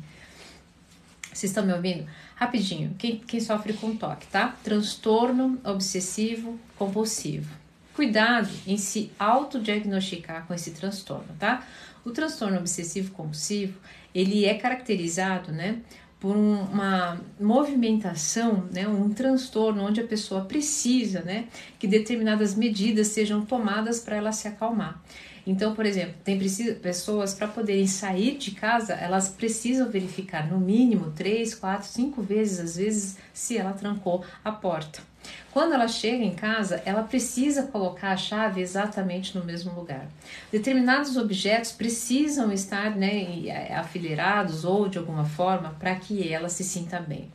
Vocês 1.24 1.52
estão 1.52 1.66
me 1.66 1.74
ouvindo? 1.74 2.08
Rapidinho, 2.36 2.96
quem, 2.98 3.18
quem 3.20 3.40
sofre 3.40 3.74
com 3.74 3.96
toque, 3.96 4.28
tá? 4.28 4.56
Transtorno 4.64 5.60
obsessivo 5.64 6.60
compulsivo. 6.78 7.62
Cuidado 7.96 8.50
em 8.66 8.78
se 8.78 9.12
autodiagnosticar 9.20 10.48
com 10.48 10.54
esse 10.54 10.72
transtorno, 10.72 11.36
tá? 11.38 11.66
O 12.04 12.12
transtorno 12.12 12.58
obsessivo 12.58 13.12
compulsivo, 13.12 13.80
ele 14.14 14.46
é 14.46 14.56
caracterizado, 14.56 15.52
né, 15.52 15.80
por 16.20 16.36
uma 16.36 17.20
movimentação, 17.40 18.68
né, 18.74 18.88
um 18.88 19.10
transtorno 19.10 19.84
onde 19.84 20.02
a 20.02 20.08
pessoa 20.08 20.46
precisa, 20.46 21.22
né, 21.22 21.46
que 21.78 21.86
determinadas 21.86 22.56
medidas 22.56 23.08
sejam 23.08 23.46
tomadas 23.46 24.00
para 24.00 24.16
ela 24.16 24.32
se 24.32 24.48
acalmar. 24.48 25.02
Então, 25.46 25.76
por 25.76 25.86
exemplo, 25.86 26.16
tem 26.24 26.40
pessoas 26.82 27.34
para 27.34 27.48
poderem 27.48 27.86
sair 27.86 28.38
de 28.38 28.52
casa, 28.52 28.94
elas 28.94 29.28
precisam 29.28 29.90
verificar 29.92 30.50
no 30.50 30.60
mínimo 30.60 31.12
três, 31.12 31.54
quatro, 31.54 31.88
cinco 31.88 32.22
vezes, 32.22 32.60
às 32.60 32.78
vezes, 32.78 33.18
se 33.34 33.58
ela 33.58 33.74
trancou 33.74 34.24
a 34.44 34.52
porta. 34.52 35.02
Quando 35.51 35.74
ela 35.74 35.88
chega 35.88 36.24
em 36.24 36.34
casa, 36.34 36.82
ela 36.84 37.03
precisa 37.03 37.63
colocar 37.63 38.12
a 38.12 38.18
chave 38.18 38.60
exatamente 38.60 39.38
no 39.38 39.46
mesmo 39.46 39.74
lugar. 39.74 40.08
Determinados 40.51 41.15
objetos 41.15 41.72
precisam 41.72 42.51
estar 42.51 42.96
né, 42.96 43.46
é, 43.48 43.75
afileirados 43.75 44.65
ou 44.65 44.88
de 44.88 44.98
alguma 44.98 45.25
forma 45.25 45.75
para 45.80 45.96
que 45.96 46.32
ela 46.32 46.50
se 46.50 46.63
sinta 46.63 47.00
bem. 47.00 47.32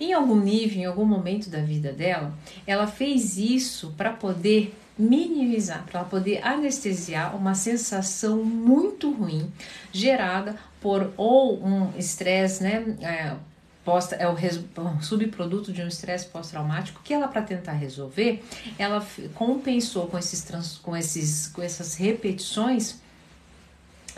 Em 0.00 0.12
algum 0.12 0.40
nível, 0.40 0.82
em 0.82 0.84
algum 0.84 1.04
momento 1.04 1.48
da 1.48 1.60
vida 1.60 1.92
dela, 1.92 2.34
ela 2.66 2.88
fez 2.88 3.38
isso 3.38 3.94
para 3.96 4.10
poder 4.10 4.74
minimizar, 4.98 5.84
para 5.84 6.04
poder 6.04 6.44
anestesiar 6.44 7.36
uma 7.36 7.54
sensação 7.54 8.42
muito 8.44 9.12
ruim 9.12 9.50
gerada 9.92 10.56
por 10.80 11.12
ou 11.16 11.64
um 11.64 11.92
estresse, 11.96 12.62
né, 12.62 12.96
é, 13.00 13.36
posta 13.84 14.14
é 14.16 14.28
o, 14.28 14.32
o 14.34 15.02
subproduto 15.02 15.72
de 15.72 15.82
um 15.82 15.88
estresse 15.88 16.26
pós-traumático 16.26 17.00
que 17.02 17.12
ela 17.12 17.28
para 17.28 17.42
tentar 17.42 17.72
resolver, 17.72 18.42
ela 18.78 19.04
compensou 19.34 20.06
com 20.06 20.18
esses 20.18 20.42
trans, 20.42 20.78
com 20.78 20.96
esses 20.96 21.48
com 21.48 21.62
essas 21.62 21.94
repetições 21.94 23.00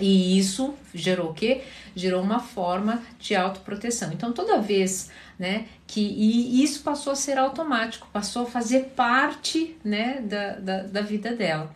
e 0.00 0.37
isso 0.38 0.75
gerou 0.92 1.30
o 1.30 1.35
quê? 1.35 1.62
Gerou 1.94 2.21
uma 2.21 2.40
forma 2.40 3.02
de 3.18 3.35
autoproteção. 3.35 4.12
Então, 4.12 4.33
toda 4.33 4.61
vez 4.61 5.11
né, 5.38 5.66
que 5.87 6.00
e 6.00 6.62
isso 6.62 6.83
passou 6.83 7.12
a 7.12 7.16
ser 7.16 7.38
automático, 7.38 8.09
passou 8.12 8.42
a 8.42 8.47
fazer 8.47 8.92
parte 8.97 9.76
né, 9.85 10.21
da, 10.21 10.56
da, 10.56 10.83
da 10.83 11.00
vida 11.00 11.35
dela. 11.35 11.73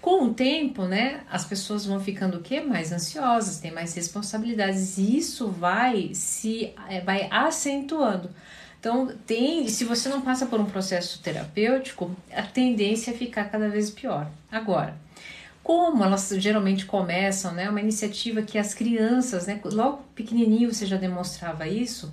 Com 0.00 0.24
o 0.24 0.34
tempo, 0.34 0.86
né, 0.86 1.20
as 1.30 1.44
pessoas 1.44 1.84
vão 1.84 2.00
ficando 2.00 2.38
o 2.38 2.40
quê? 2.40 2.60
Mais 2.60 2.90
ansiosas, 2.90 3.58
têm 3.58 3.70
mais 3.70 3.94
responsabilidades 3.94 4.96
e 4.96 5.18
isso 5.18 5.48
vai 5.48 6.14
se 6.14 6.72
é, 6.88 7.00
vai 7.02 7.28
acentuando. 7.30 8.30
Então, 8.78 9.12
tem, 9.26 9.68
se 9.68 9.84
você 9.84 10.08
não 10.08 10.22
passa 10.22 10.46
por 10.46 10.58
um 10.58 10.64
processo 10.64 11.20
terapêutico, 11.20 12.16
a 12.32 12.42
tendência 12.42 13.10
é 13.10 13.14
ficar 13.14 13.44
cada 13.44 13.68
vez 13.68 13.90
pior. 13.90 14.30
Agora, 14.50 14.96
como 15.62 16.02
elas 16.02 16.30
geralmente 16.38 16.86
começam, 16.86 17.52
né, 17.52 17.68
uma 17.68 17.80
iniciativa 17.80 18.40
que 18.40 18.58
as 18.58 18.72
crianças, 18.72 19.46
né, 19.46 19.60
logo 19.64 20.02
pequenininho 20.14 20.72
você 20.72 20.86
já 20.86 20.96
demonstrava 20.96 21.68
isso, 21.68 22.10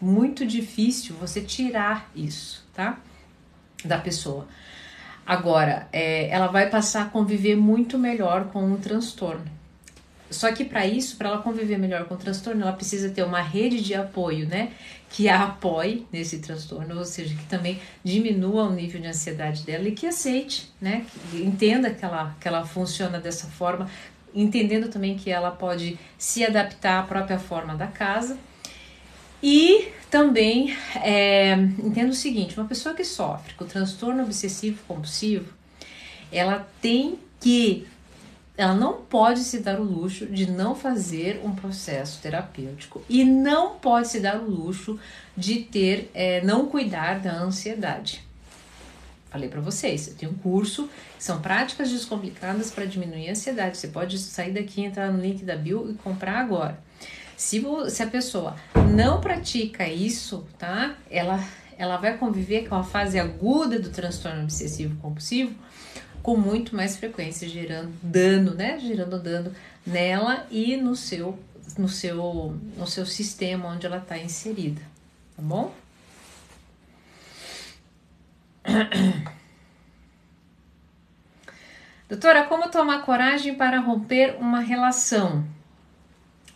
muito 0.00 0.46
difícil 0.46 1.16
você 1.16 1.40
tirar 1.40 2.08
isso, 2.14 2.64
tá? 2.72 3.00
Da 3.84 3.98
pessoa. 3.98 4.46
Agora, 5.28 5.86
é, 5.92 6.30
ela 6.30 6.46
vai 6.46 6.70
passar 6.70 7.02
a 7.02 7.04
conviver 7.04 7.54
muito 7.54 7.98
melhor 7.98 8.46
com 8.46 8.64
um 8.64 8.78
transtorno. 8.78 9.44
Só 10.30 10.50
que 10.52 10.64
para 10.64 10.86
isso, 10.86 11.18
para 11.18 11.28
ela 11.28 11.42
conviver 11.42 11.76
melhor 11.76 12.06
com 12.06 12.14
o 12.14 12.16
transtorno, 12.16 12.62
ela 12.62 12.72
precisa 12.72 13.10
ter 13.10 13.22
uma 13.22 13.42
rede 13.42 13.82
de 13.82 13.94
apoio, 13.94 14.48
né? 14.48 14.72
Que 15.10 15.28
a 15.28 15.44
apoie 15.44 16.06
nesse 16.10 16.38
transtorno, 16.38 16.96
ou 16.96 17.04
seja, 17.04 17.34
que 17.34 17.44
também 17.44 17.78
diminua 18.02 18.64
o 18.64 18.72
nível 18.72 19.02
de 19.02 19.06
ansiedade 19.06 19.64
dela 19.64 19.86
e 19.86 19.92
que 19.92 20.06
aceite, 20.06 20.72
né? 20.80 21.04
Que 21.30 21.42
entenda 21.42 21.90
que 21.90 22.02
ela, 22.02 22.34
que 22.40 22.48
ela 22.48 22.64
funciona 22.64 23.20
dessa 23.20 23.48
forma, 23.48 23.86
entendendo 24.34 24.88
também 24.88 25.14
que 25.14 25.30
ela 25.30 25.50
pode 25.50 25.98
se 26.16 26.42
adaptar 26.42 27.00
à 27.00 27.02
própria 27.02 27.38
forma 27.38 27.74
da 27.74 27.86
casa 27.86 28.38
E 29.42 29.88
também 30.10 30.76
é, 30.96 31.54
entendo 31.54 32.10
o 32.10 32.14
seguinte: 32.14 32.58
uma 32.58 32.68
pessoa 32.68 32.94
que 32.94 33.04
sofre 33.04 33.54
com 33.54 33.66
transtorno 33.66 34.22
obsessivo 34.22 34.82
compulsivo, 34.86 35.52
ela 36.32 36.66
tem 36.80 37.18
que 37.40 37.86
ela 38.56 38.74
não 38.74 38.94
pode 38.94 39.40
se 39.40 39.60
dar 39.60 39.78
o 39.78 39.84
luxo 39.84 40.26
de 40.26 40.50
não 40.50 40.74
fazer 40.74 41.40
um 41.44 41.54
processo 41.54 42.20
terapêutico 42.20 43.00
e 43.08 43.24
não 43.24 43.76
pode 43.76 44.08
se 44.08 44.18
dar 44.18 44.40
o 44.40 44.50
luxo 44.50 44.98
de 45.36 45.60
ter, 45.60 46.10
é, 46.12 46.40
não 46.40 46.66
cuidar 46.66 47.20
da 47.20 47.32
ansiedade. 47.40 48.26
Falei 49.30 49.48
para 49.48 49.60
vocês, 49.60 50.08
eu 50.08 50.14
tenho 50.14 50.32
um 50.32 50.34
curso 50.34 50.90
são 51.18 51.40
práticas 51.40 51.90
descomplicadas 51.90 52.70
para 52.70 52.84
diminuir 52.84 53.28
a 53.28 53.32
ansiedade. 53.32 53.76
Você 53.76 53.88
pode 53.88 54.18
sair 54.18 54.52
daqui, 54.52 54.82
entrar 54.82 55.12
no 55.12 55.20
link 55.20 55.44
da 55.44 55.56
Bill 55.56 55.90
e 55.90 55.94
comprar 55.94 56.38
agora. 56.38 56.78
Se, 57.38 57.64
se 57.88 58.02
a 58.02 58.06
pessoa 58.08 58.56
não 58.92 59.20
pratica 59.20 59.86
isso, 59.86 60.44
tá? 60.58 60.96
Ela, 61.08 61.38
ela 61.78 61.96
vai 61.96 62.18
conviver 62.18 62.68
com 62.68 62.74
a 62.74 62.82
fase 62.82 63.16
aguda 63.16 63.78
do 63.78 63.90
transtorno 63.90 64.42
obsessivo 64.42 64.96
compulsivo 65.00 65.54
com 66.20 66.36
muito 66.36 66.74
mais 66.74 66.96
frequência, 66.96 67.48
gerando 67.48 67.92
dano, 68.02 68.54
né? 68.54 68.80
Gerando 68.80 69.20
dano 69.20 69.54
nela 69.86 70.48
e 70.50 70.76
no 70.76 70.96
seu, 70.96 71.38
no 71.78 71.88
seu, 71.88 72.58
no 72.76 72.88
seu 72.88 73.06
sistema 73.06 73.68
onde 73.68 73.86
ela 73.86 73.98
está 73.98 74.18
inserida, 74.18 74.82
tá 75.36 75.42
bom? 75.42 75.72
Doutora, 82.08 82.46
como 82.46 82.68
tomar 82.68 83.02
coragem 83.02 83.54
para 83.54 83.78
romper 83.78 84.38
uma 84.40 84.58
relação? 84.58 85.46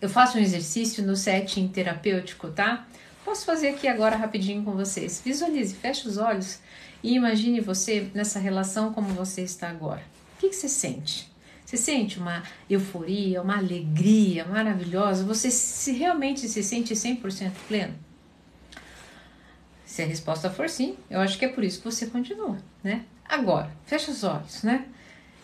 Eu 0.03 0.09
faço 0.09 0.37
um 0.37 0.41
exercício 0.41 1.01
no 1.07 1.15
setting 1.15 1.69
terapêutico, 1.69 2.49
tá? 2.51 2.89
Posso 3.25 3.47
fazer 3.47 3.69
aqui 3.69 3.87
agora 3.87 4.17
rapidinho 4.17 4.65
com 4.65 4.73
vocês. 4.73 5.23
Visualize, 5.25 5.77
feche 5.77 6.09
os 6.09 6.19
olhos 6.19 6.59
e 7.05 7.15
imagine 7.15 7.61
você 7.61 8.11
nessa 8.13 8.41
relação 8.41 8.93
como 8.93 9.15
você 9.15 9.43
está 9.43 9.71
agora. 9.71 10.03
O 10.35 10.41
que, 10.41 10.49
que 10.49 10.57
você 10.57 10.69
sente? 10.69 11.31
Você 11.65 11.77
sente 11.77 12.19
uma 12.19 12.43
euforia, 12.69 13.41
uma 13.41 13.59
alegria 13.59 14.45
maravilhosa? 14.45 15.23
Você 15.23 15.53
se 15.53 15.93
realmente 15.93 16.49
se 16.49 16.65
sente 16.65 16.95
100% 16.95 17.53
pleno? 17.69 17.95
Se 19.87 20.03
a 20.03 20.07
resposta 20.07 20.51
for 20.51 20.69
sim, 20.69 20.97
eu 21.09 21.21
acho 21.21 21.39
que 21.39 21.45
é 21.45 21.49
por 21.49 21.63
isso 21.63 21.79
que 21.79 21.85
você 21.85 22.07
continua, 22.07 22.59
né? 22.83 23.05
Agora, 23.25 23.71
fecha 23.87 24.11
os 24.11 24.25
olhos, 24.25 24.65
né? 24.65 24.85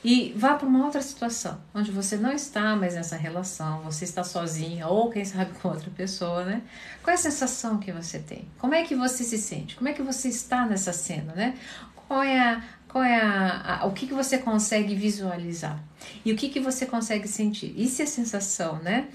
E 0.04 0.32
vá 0.36 0.54
para 0.54 0.66
uma 0.66 0.84
outra 0.84 1.02
situação, 1.02 1.60
onde 1.74 1.90
você 1.90 2.16
não 2.16 2.30
está 2.30 2.76
mais 2.76 2.94
nessa 2.94 3.16
relação, 3.16 3.82
você 3.82 4.04
está 4.04 4.22
sozinha 4.22 4.86
ou 4.86 5.10
quem 5.10 5.24
sabe 5.24 5.52
com 5.58 5.68
outra 5.68 5.90
pessoa, 5.90 6.44
né? 6.44 6.62
Qual 7.02 7.10
é 7.10 7.14
a 7.14 7.20
sensação 7.20 7.78
que 7.78 7.90
você 7.90 8.20
tem? 8.20 8.48
Como 8.58 8.74
é 8.74 8.84
que 8.84 8.94
você 8.94 9.24
se 9.24 9.36
sente? 9.36 9.74
Como 9.74 9.88
é 9.88 9.92
que 9.92 10.02
você 10.02 10.28
está 10.28 10.66
nessa 10.66 10.92
cena, 10.92 11.32
né? 11.34 11.58
Qual 12.06 12.22
é 12.22 12.38
a, 12.38 12.62
qual 12.86 13.02
é 13.02 13.20
a, 13.20 13.80
a, 13.80 13.86
o 13.86 13.92
que, 13.92 14.06
que 14.06 14.14
você 14.14 14.38
consegue 14.38 14.94
visualizar 14.94 15.82
e 16.24 16.32
o 16.32 16.36
que, 16.36 16.48
que 16.48 16.60
você 16.60 16.86
consegue 16.86 17.26
sentir. 17.26 17.74
E 17.76 17.86
se 17.88 18.02
a 18.02 18.06
sensação, 18.06 18.76
né, 18.82 19.08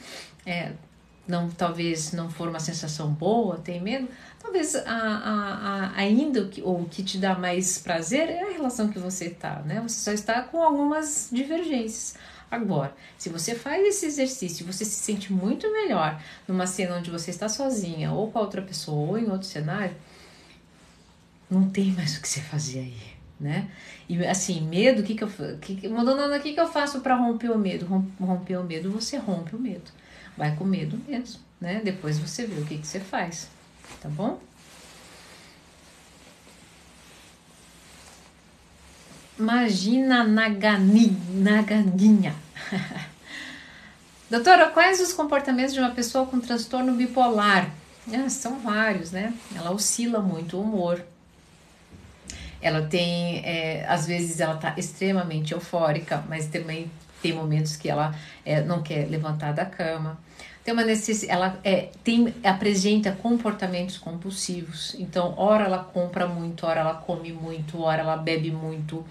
é, 0.46 0.74
não 1.28 1.50
talvez 1.50 2.12
não 2.12 2.30
for 2.30 2.50
uma 2.50 2.60
sensação 2.60 3.12
boa, 3.12 3.58
tem 3.58 3.82
medo, 3.82 4.08
talvez 4.42 4.76
a, 4.76 4.82
a, 4.86 5.54
a, 5.88 5.96
ainda 5.96 6.42
o 6.42 6.50
que, 6.50 6.62
o 6.62 6.86
que 6.86 7.02
te 7.04 7.18
dá 7.18 7.38
mais 7.38 7.78
prazer 7.78 8.30
é 8.30 8.44
a 8.44 8.52
relação 8.52 8.90
que 8.90 9.00
você 9.00 9.26
está, 9.26 9.62
né? 9.62 9.82
Você 9.82 10.02
só 10.02 10.12
está 10.12 10.42
com 10.42 10.62
algumas 10.62 11.30
divergências. 11.32 12.16
Agora, 12.52 12.96
se 13.18 13.30
você 13.30 13.56
faz 13.56 13.84
esse 13.84 14.06
exercício, 14.06 14.66
você 14.66 14.86
se 14.86 15.02
sente 15.02 15.34
muito 15.34 15.72
melhor 15.72 16.22
numa 16.48 16.68
cena 16.68 16.98
onde 16.98 17.10
você 17.10 17.32
está 17.32 17.50
sozinha, 17.50 18.12
ou 18.12 18.30
com 18.30 18.38
a 18.38 18.42
outra 18.42 18.62
pessoa, 18.62 19.12
ou 19.12 19.18
em 19.18 19.32
outro 19.32 19.48
cenário, 19.48 19.96
não 21.50 21.70
tem 21.70 21.92
mais 21.94 22.18
o 22.18 22.22
que 22.22 22.28
você 22.28 22.42
fazer 22.42 22.80
aí, 22.80 23.02
né? 23.40 23.72
E 24.08 24.24
assim, 24.26 24.62
medo, 24.62 25.02
o 25.02 25.04
que 25.04 25.16
que 25.16 25.24
eu, 25.24 25.30
que, 25.60 25.88
Madonna, 25.88 26.38
o 26.38 26.42
que 26.42 26.54
que 26.54 26.60
eu 26.60 26.68
faço 26.68 27.00
para 27.00 27.16
romper 27.16 27.50
o 27.50 27.58
medo? 27.58 27.86
Romper 28.20 28.58
o 28.58 28.64
medo, 28.64 28.92
você 28.92 29.18
rompe 29.18 29.56
o 29.56 29.60
medo. 29.60 29.90
Vai 30.38 30.56
com 30.56 30.64
medo 30.64 31.00
mesmo, 31.08 31.42
né? 31.62 31.82
Depois 31.84 32.18
você 32.18 32.46
vê 32.46 32.62
o 32.62 32.66
que 32.66 32.78
que 32.78 32.88
você 32.88 33.00
faz 33.00 33.50
tá 34.04 34.10
bom? 34.10 34.40
Imagina 39.40 40.24
Nagani, 40.24 41.18
Naganinha. 41.30 42.36
Doutora, 44.30 44.70
quais 44.70 45.00
os 45.00 45.14
comportamentos 45.14 45.74
de 45.74 45.80
uma 45.80 45.92
pessoa 45.92 46.26
com 46.26 46.40
transtorno 46.40 46.94
bipolar? 46.94 47.70
Ah, 48.12 48.30
são 48.30 48.60
vários, 48.60 49.12
né? 49.12 49.34
Ela 49.56 49.72
oscila 49.72 50.20
muito 50.20 50.58
o 50.58 50.62
humor. 50.62 51.04
Ela 52.62 52.86
tem, 52.86 53.40
é, 53.46 53.86
às 53.88 54.06
vezes, 54.06 54.40
ela 54.40 54.56
tá 54.58 54.74
extremamente 54.78 55.54
eufórica, 55.54 56.24
mas 56.30 56.48
também 56.48 56.90
tem 57.24 57.34
momentos 57.34 57.78
que 57.78 57.90
ela 57.90 58.14
é, 58.46 58.62
não 58.62 58.84
quer 58.84 59.10
levantar 59.10 59.54
da 59.54 59.66
cama 59.66 60.20
tem 60.64 60.74
uma 60.74 60.84
necessidade, 60.86 61.30
ela 61.30 61.60
é, 61.64 61.90
tem, 62.06 62.34
apresenta 62.42 63.12
comportamentos 63.12 63.98
compulsivos. 63.98 64.96
Então, 64.98 65.34
ora 65.36 65.66
ela 65.66 65.80
compra 65.80 66.26
muito, 66.26 66.66
ora 66.66 66.80
ela 66.80 66.94
come 66.94 67.34
muito, 67.34 67.82
ora 67.82 68.02
ela 68.02 68.16
bebe 68.16 68.50
muito, 68.50 69.06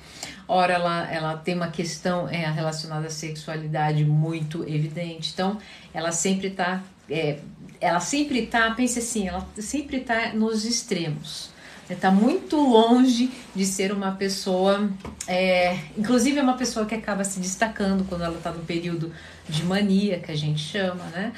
ora 0.49 0.73
ela, 0.73 1.13
ela 1.13 1.37
tem 1.37 1.55
uma 1.55 1.69
questão 1.69 2.27
é, 2.27 2.51
relacionada 2.51 3.07
à 3.07 3.11
sexualidade 3.11 4.03
muito 4.03 4.63
evidente. 4.63 5.31
Então, 5.35 5.59
ela 5.93 6.11
sempre 6.11 6.47
está, 6.47 6.83
é, 7.11 7.39
ela 7.79 8.01
sempre 8.01 8.45
está, 8.45 8.71
pense 8.71 8.99
assim, 8.99 9.29
ela 9.29 9.47
sempre 9.59 9.99
está 9.99 10.33
nos 10.33 10.65
extremos 10.65 11.52
está 11.95 12.11
muito 12.11 12.57
longe 12.57 13.31
de 13.55 13.65
ser 13.65 13.93
uma 13.93 14.13
pessoa, 14.13 14.91
é, 15.27 15.79
inclusive 15.97 16.39
é 16.39 16.43
uma 16.43 16.57
pessoa 16.57 16.87
que 16.87 16.95
acaba 16.95 17.25
se 17.25 17.41
destacando 17.41 18.05
quando 18.09 18.25
ela 18.25 18.37
está 18.37 18.51
no 18.51 18.65
período 18.65 19.13
de 19.49 19.65
mania, 19.65 20.19
que 20.19 20.31
a 20.31 20.37
gente 20.37 20.61
chama, 20.61 21.05
né? 21.07 21.33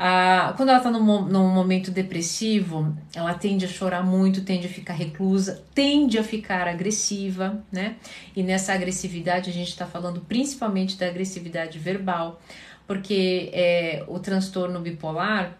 Ah, 0.00 0.54
quando 0.56 0.68
ela 0.68 0.78
está 0.78 0.92
num, 0.92 1.22
num 1.22 1.48
momento 1.52 1.90
depressivo, 1.90 2.96
ela 3.12 3.34
tende 3.34 3.64
a 3.64 3.68
chorar 3.68 4.04
muito, 4.04 4.42
tende 4.42 4.68
a 4.68 4.70
ficar 4.70 4.94
reclusa, 4.94 5.64
tende 5.74 6.16
a 6.16 6.22
ficar 6.22 6.68
agressiva, 6.68 7.64
né? 7.72 7.96
E 8.36 8.44
nessa 8.44 8.72
agressividade 8.72 9.50
a 9.50 9.52
gente 9.52 9.70
está 9.70 9.86
falando 9.86 10.20
principalmente 10.20 10.96
da 10.96 11.08
agressividade 11.08 11.80
verbal, 11.80 12.40
porque 12.86 13.50
é, 13.52 14.04
o 14.06 14.20
transtorno 14.20 14.78
bipolar 14.78 15.58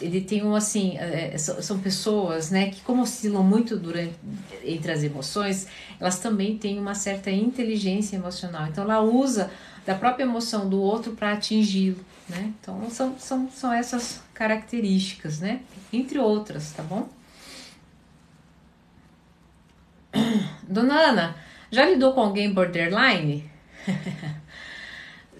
ele 0.00 0.20
tem 0.20 0.44
um 0.44 0.54
assim 0.54 0.96
é, 0.98 1.36
são 1.38 1.78
pessoas 1.78 2.50
né 2.50 2.70
que 2.70 2.80
como 2.82 3.02
oscilam 3.02 3.42
muito 3.42 3.76
durante 3.76 4.14
entre 4.64 4.92
as 4.92 5.02
emoções 5.02 5.66
elas 5.98 6.18
também 6.18 6.56
têm 6.56 6.78
uma 6.78 6.94
certa 6.94 7.30
inteligência 7.30 8.16
emocional. 8.16 8.66
Então 8.66 8.84
ela 8.84 9.00
usa 9.00 9.50
da 9.86 9.94
própria 9.94 10.24
emoção 10.24 10.68
do 10.68 10.80
outro 10.80 11.12
para 11.12 11.32
atingi-lo 11.32 12.04
né? 12.28 12.52
Então 12.60 12.88
são, 12.90 13.18
são, 13.18 13.50
são 13.50 13.72
essas 13.72 14.22
características 14.34 15.40
né? 15.40 15.60
Entre 15.92 16.18
outras 16.18 16.72
tá 16.72 16.82
bom? 16.82 17.08
Dona 20.68 20.94
Ana 20.94 21.36
já 21.70 21.86
lidou 21.86 22.12
com 22.12 22.20
alguém 22.20 22.52
borderline 22.52 23.48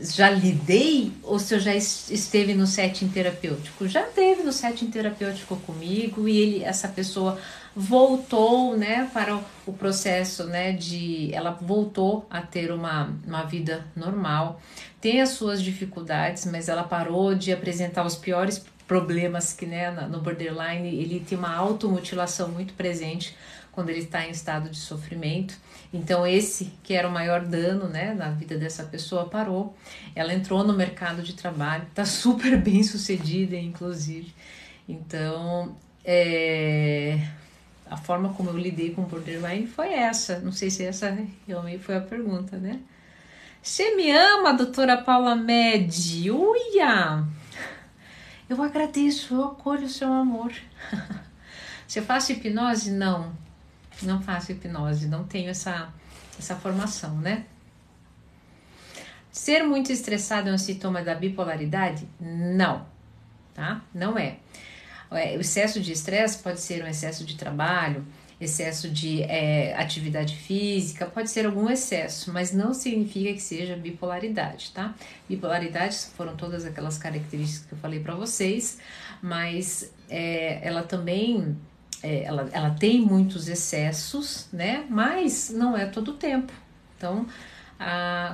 já 0.00 0.30
lidei 0.30 1.12
ou 1.22 1.38
se 1.38 1.54
eu 1.54 1.60
já 1.60 1.74
esteve 1.74 2.54
no 2.54 2.66
setting 2.66 3.08
terapêutico? 3.08 3.86
Já 3.86 4.02
teve 4.02 4.42
no 4.42 4.52
setting 4.52 4.90
terapêutico 4.90 5.56
comigo 5.56 6.28
e 6.28 6.38
ele, 6.38 6.64
essa 6.64 6.88
pessoa 6.88 7.38
voltou, 7.74 8.76
né, 8.76 9.08
para 9.12 9.40
o 9.66 9.72
processo, 9.72 10.44
né, 10.44 10.72
de 10.72 11.32
ela 11.32 11.52
voltou 11.60 12.26
a 12.28 12.40
ter 12.40 12.72
uma, 12.72 13.14
uma 13.26 13.44
vida 13.44 13.86
normal, 13.94 14.60
tem 15.00 15.20
as 15.20 15.30
suas 15.30 15.62
dificuldades, 15.62 16.46
mas 16.46 16.68
ela 16.68 16.82
parou 16.82 17.34
de 17.34 17.52
apresentar 17.52 18.04
os 18.04 18.16
piores 18.16 18.64
problemas 18.88 19.52
que, 19.52 19.66
né, 19.66 19.90
no 20.10 20.20
borderline, 20.20 20.88
ele 20.88 21.20
tem 21.20 21.38
uma 21.38 21.54
automutilação 21.54 22.48
muito 22.48 22.74
presente 22.74 23.36
quando 23.70 23.88
ele 23.90 24.00
está 24.00 24.26
em 24.26 24.30
estado 24.30 24.68
de 24.68 24.78
sofrimento. 24.78 25.54
Então, 25.92 26.24
esse 26.24 26.72
que 26.84 26.94
era 26.94 27.08
o 27.08 27.10
maior 27.10 27.44
dano 27.44 27.88
né, 27.88 28.14
na 28.14 28.30
vida 28.30 28.56
dessa 28.56 28.84
pessoa 28.84 29.28
parou. 29.28 29.76
Ela 30.14 30.32
entrou 30.32 30.62
no 30.62 30.72
mercado 30.72 31.22
de 31.22 31.34
trabalho, 31.34 31.84
está 31.88 32.04
super 32.06 32.56
bem 32.56 32.82
sucedida, 32.82 33.56
inclusive. 33.56 34.32
Então, 34.88 35.76
é, 36.04 37.18
a 37.86 37.96
forma 37.96 38.32
como 38.34 38.50
eu 38.50 38.56
lidei 38.56 38.94
com 38.94 39.02
o 39.02 39.06
borderline 39.06 39.66
foi 39.66 39.92
essa. 39.92 40.38
Não 40.38 40.52
sei 40.52 40.70
se 40.70 40.84
essa 40.84 41.16
realmente 41.46 41.82
foi 41.82 41.96
a 41.96 42.00
pergunta, 42.00 42.56
né? 42.56 42.80
Você 43.60 43.94
me 43.94 44.10
ama, 44.10 44.54
doutora 44.54 44.96
Paula 44.96 45.34
Med? 45.34 46.30
Uia! 46.30 47.24
Eu 48.48 48.62
agradeço, 48.62 49.34
eu 49.34 49.44
acolho 49.44 49.84
o 49.84 49.88
seu 49.88 50.10
amor. 50.10 50.52
Você 51.86 52.00
faz 52.00 52.28
hipnose? 52.30 52.90
Não 52.92 53.49
não 54.02 54.22
faço 54.22 54.52
hipnose, 54.52 55.08
não 55.08 55.24
tenho 55.24 55.50
essa, 55.50 55.92
essa 56.38 56.56
formação, 56.56 57.16
né? 57.16 57.44
Ser 59.30 59.62
muito 59.62 59.92
estressado 59.92 60.48
é 60.48 60.52
um 60.52 60.58
sintoma 60.58 61.02
da 61.02 61.14
bipolaridade? 61.14 62.06
Não, 62.20 62.84
tá? 63.54 63.80
Não 63.94 64.18
é. 64.18 64.38
É, 65.12 65.36
o 65.36 65.40
excesso 65.40 65.80
de 65.80 65.92
estresse 65.92 66.38
pode 66.38 66.60
ser 66.60 66.84
um 66.84 66.86
excesso 66.86 67.24
de 67.24 67.36
trabalho, 67.36 68.04
excesso 68.40 68.88
de 68.88 69.22
é, 69.24 69.74
atividade 69.76 70.34
física, 70.36 71.04
pode 71.06 71.30
ser 71.30 71.46
algum 71.46 71.68
excesso, 71.68 72.32
mas 72.32 72.52
não 72.52 72.72
significa 72.72 73.32
que 73.34 73.40
seja 73.40 73.76
bipolaridade, 73.76 74.70
tá? 74.72 74.94
Bipolaridade 75.28 75.96
foram 76.16 76.34
todas 76.36 76.64
aquelas 76.64 76.96
características 76.96 77.66
que 77.66 77.74
eu 77.74 77.78
falei 77.78 78.00
para 78.00 78.14
vocês, 78.14 78.78
mas 79.20 79.92
é, 80.08 80.66
ela 80.66 80.82
também 80.82 81.56
é, 82.02 82.24
ela, 82.24 82.48
ela 82.52 82.70
tem 82.70 83.00
muitos 83.00 83.48
excessos, 83.48 84.48
né? 84.52 84.86
Mas 84.88 85.50
não 85.50 85.76
é 85.76 85.86
todo 85.86 86.12
o 86.12 86.14
tempo. 86.14 86.52
Então, 86.96 87.26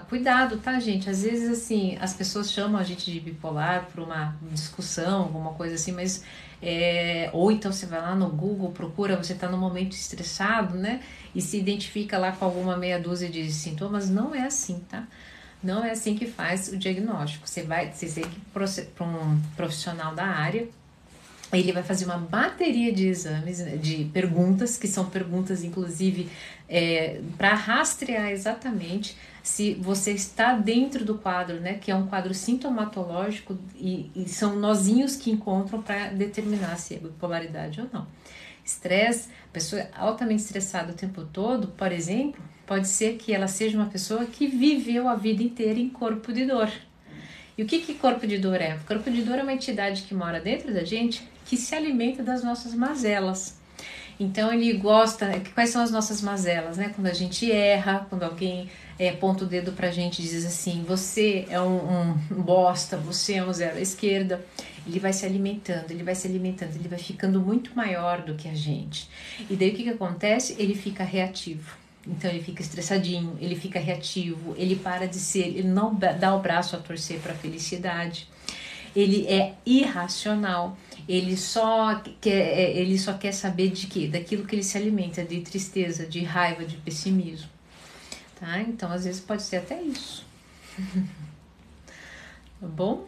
cuidado, 0.09 0.59
tá, 0.59 0.79
gente? 0.81 1.09
Às 1.09 1.23
vezes, 1.23 1.51
assim, 1.51 1.97
as 2.01 2.13
pessoas 2.15 2.51
chamam 2.51 2.81
a 2.81 2.85
gente 2.85 3.11
de 3.11 3.21
bipolar 3.21 3.87
por 3.87 4.03
uma 4.03 4.37
discussão, 4.51 5.23
alguma 5.23 5.53
coisa 5.53 5.77
assim, 5.77 5.93
mas 5.93 6.25
é, 6.61 7.31
ou 7.33 7.53
então 7.53 7.71
você 7.71 7.87
vai 7.87 8.01
lá 8.01 8.15
no 8.15 8.29
Google, 8.29 8.73
procura, 8.73 9.17
você 9.17 9.35
está 9.35 9.49
no 9.49 9.59
momento 9.59 9.93
estressado, 9.93 10.77
né? 10.77 11.01
E 11.35 11.41
se 11.41 11.59
identifica 11.59 12.19
lá 12.19 12.33
com 12.33 12.45
alguma 12.45 12.77
meia 12.77 12.99
dúzia 12.99 13.29
de 13.29 13.51
sintomas. 13.53 14.09
Não 14.11 14.35
é 14.35 14.43
assim, 14.43 14.81
tá? 14.89 15.07
Não 15.63 15.85
é 15.85 15.91
assim 15.91 16.17
que 16.17 16.27
faz 16.27 16.69
o 16.69 16.77
diagnóstico. 16.77 17.49
Você 17.49 17.63
vai, 17.63 17.93
você 17.93 18.09
tem 18.09 18.25
que 18.25 18.39
ir 18.39 18.87
para 18.95 19.07
um 19.07 19.41
profissional 19.55 20.15
da 20.15 20.25
área. 20.25 20.69
Ele 21.53 21.73
vai 21.73 21.83
fazer 21.83 22.05
uma 22.07 22.19
bateria 22.19 22.93
de 22.93 23.07
exames, 23.07 23.59
de 23.81 24.07
perguntas, 24.07 24.77
que 24.77 24.89
são 24.89 25.09
perguntas, 25.09 25.63
inclusive, 25.63 26.29
é, 26.69 27.21
para 27.39 27.55
rastrear 27.55 28.31
exatamente 28.31 29.17
se 29.43 29.75
você 29.75 30.11
está 30.11 30.55
dentro 30.55 31.05
do 31.05 31.19
quadro, 31.19 31.61
né, 31.61 31.75
que 31.75 31.89
é 31.89 31.95
um 31.95 32.09
quadro 32.09 32.35
sintomatológico 32.35 33.57
e, 33.77 34.11
e 34.17 34.29
são 34.29 34.57
nozinhos 34.57 35.15
que 35.15 35.31
encontram 35.31 35.81
para 35.81 36.09
determinar 36.09 36.77
se 36.79 36.95
é 36.97 36.99
bipolaridade 36.99 37.81
ou 37.81 37.89
não. 37.93 38.09
Estresse, 38.65 39.29
pessoa 39.53 39.87
altamente 39.97 40.43
estressada 40.43 40.91
o 40.91 40.97
tempo 40.97 41.23
todo, 41.33 41.69
por 41.69 41.93
exemplo, 41.93 42.43
pode 42.67 42.89
ser 42.89 43.19
que 43.19 43.33
ela 43.33 43.47
seja 43.47 43.79
uma 43.79 43.87
pessoa 43.87 44.25
que 44.25 44.49
viveu 44.49 45.09
a 45.09 45.15
vida 45.15 45.45
inteira 45.45 45.79
em 45.79 45.89
corpo 45.89 46.33
de 46.33 46.45
dor. 46.45 46.69
E 47.57 47.63
o 47.63 47.67
que, 47.67 47.79
que 47.79 47.95
corpo 47.95 48.27
de 48.27 48.39
dor 48.39 48.61
é? 48.61 48.75
O 48.75 48.81
corpo 48.85 49.09
de 49.09 49.23
dor 49.23 49.39
é 49.39 49.43
uma 49.45 49.53
entidade 49.53 50.03
que 50.03 50.15
mora 50.15 50.41
dentro 50.41 50.75
da 50.75 50.83
gente 50.83 51.23
que 51.47 51.57
se 51.57 51.75
alimenta 51.75 52.23
das 52.23 52.45
nossas 52.45 52.75
mazelas. 52.75 53.57
Então 54.19 54.53
ele 54.53 54.73
gosta. 54.75 55.41
Quais 55.55 55.71
são 55.71 55.83
as 55.83 55.91
nossas 55.91 56.21
mazelas, 56.21 56.77
né? 56.77 56.93
Quando 56.95 57.07
a 57.07 57.13
gente 57.13 57.51
erra, 57.51 58.07
quando 58.09 58.23
alguém 58.23 58.69
é, 58.99 59.11
aponta 59.11 59.45
o 59.45 59.47
dedo 59.47 59.73
pra 59.73 59.91
gente 59.91 60.21
e 60.21 60.23
diz 60.23 60.45
assim: 60.45 60.85
você 60.87 61.47
é 61.49 61.61
um, 61.61 62.11
um 62.31 62.43
bosta, 62.43 62.97
você 62.97 63.35
é 63.35 63.45
um 63.45 63.53
zero 63.53 63.77
à 63.77 63.81
esquerda. 63.81 64.45
Ele 64.87 65.01
vai 65.01 65.13
se 65.13 65.27
alimentando, 65.27 65.91
ele 65.91 66.05
vai 66.05 66.15
se 66.15 66.29
alimentando, 66.29 66.77
ele 66.77 66.89
vai 66.89 66.99
ficando 66.99 67.41
muito 67.41 67.75
maior 67.75 68.23
do 68.23 68.35
que 68.35 68.49
a 68.49 68.55
gente. 68.55 69.09
E 69.51 69.57
daí 69.57 69.71
o 69.71 69.75
que, 69.75 69.83
que 69.83 69.91
acontece? 69.91 70.55
Ele 70.59 70.75
fica 70.75 71.03
reativo. 71.03 71.77
Então 72.07 72.31
ele 72.31 72.41
fica 72.41 72.63
estressadinho, 72.63 73.37
ele 73.41 73.57
fica 73.57 73.81
reativo, 73.81 74.55
ele 74.57 74.77
para 74.77 75.09
de 75.09 75.17
ser, 75.17 75.49
ele 75.49 75.65
não 75.65 75.93
dá 75.93 76.37
o 76.37 76.39
braço 76.39 76.77
a 76.77 76.79
torcer 76.79 77.19
para 77.19 77.33
a 77.33 77.37
felicidade. 77.37 78.29
Ele 78.95 79.27
é 79.27 79.55
irracional 79.67 80.79
ele 81.09 81.37
só 81.37 82.03
quer, 82.21 82.59
é, 82.59 82.77
ele 82.77 82.99
só 82.99 83.15
quer 83.15 83.33
saber 83.33 83.71
de 83.71 83.87
quê? 83.87 84.09
Daquilo 84.09 84.45
que 84.45 84.55
ele 84.55 84.63
se 84.63 84.77
alimenta, 84.77 85.25
de 85.25 85.41
tristeza, 85.41 86.07
de 86.07 86.23
raiva, 86.23 86.65
de 86.65 86.77
pessimismo. 86.79 87.49
Tá? 88.39 88.61
Então, 88.61 88.91
às 88.91 89.05
vezes 89.05 89.21
pode 89.21 89.43
ser 89.43 89.57
até 89.57 89.81
isso. 89.81 90.27
tá 92.61 92.67
bom? 92.67 93.07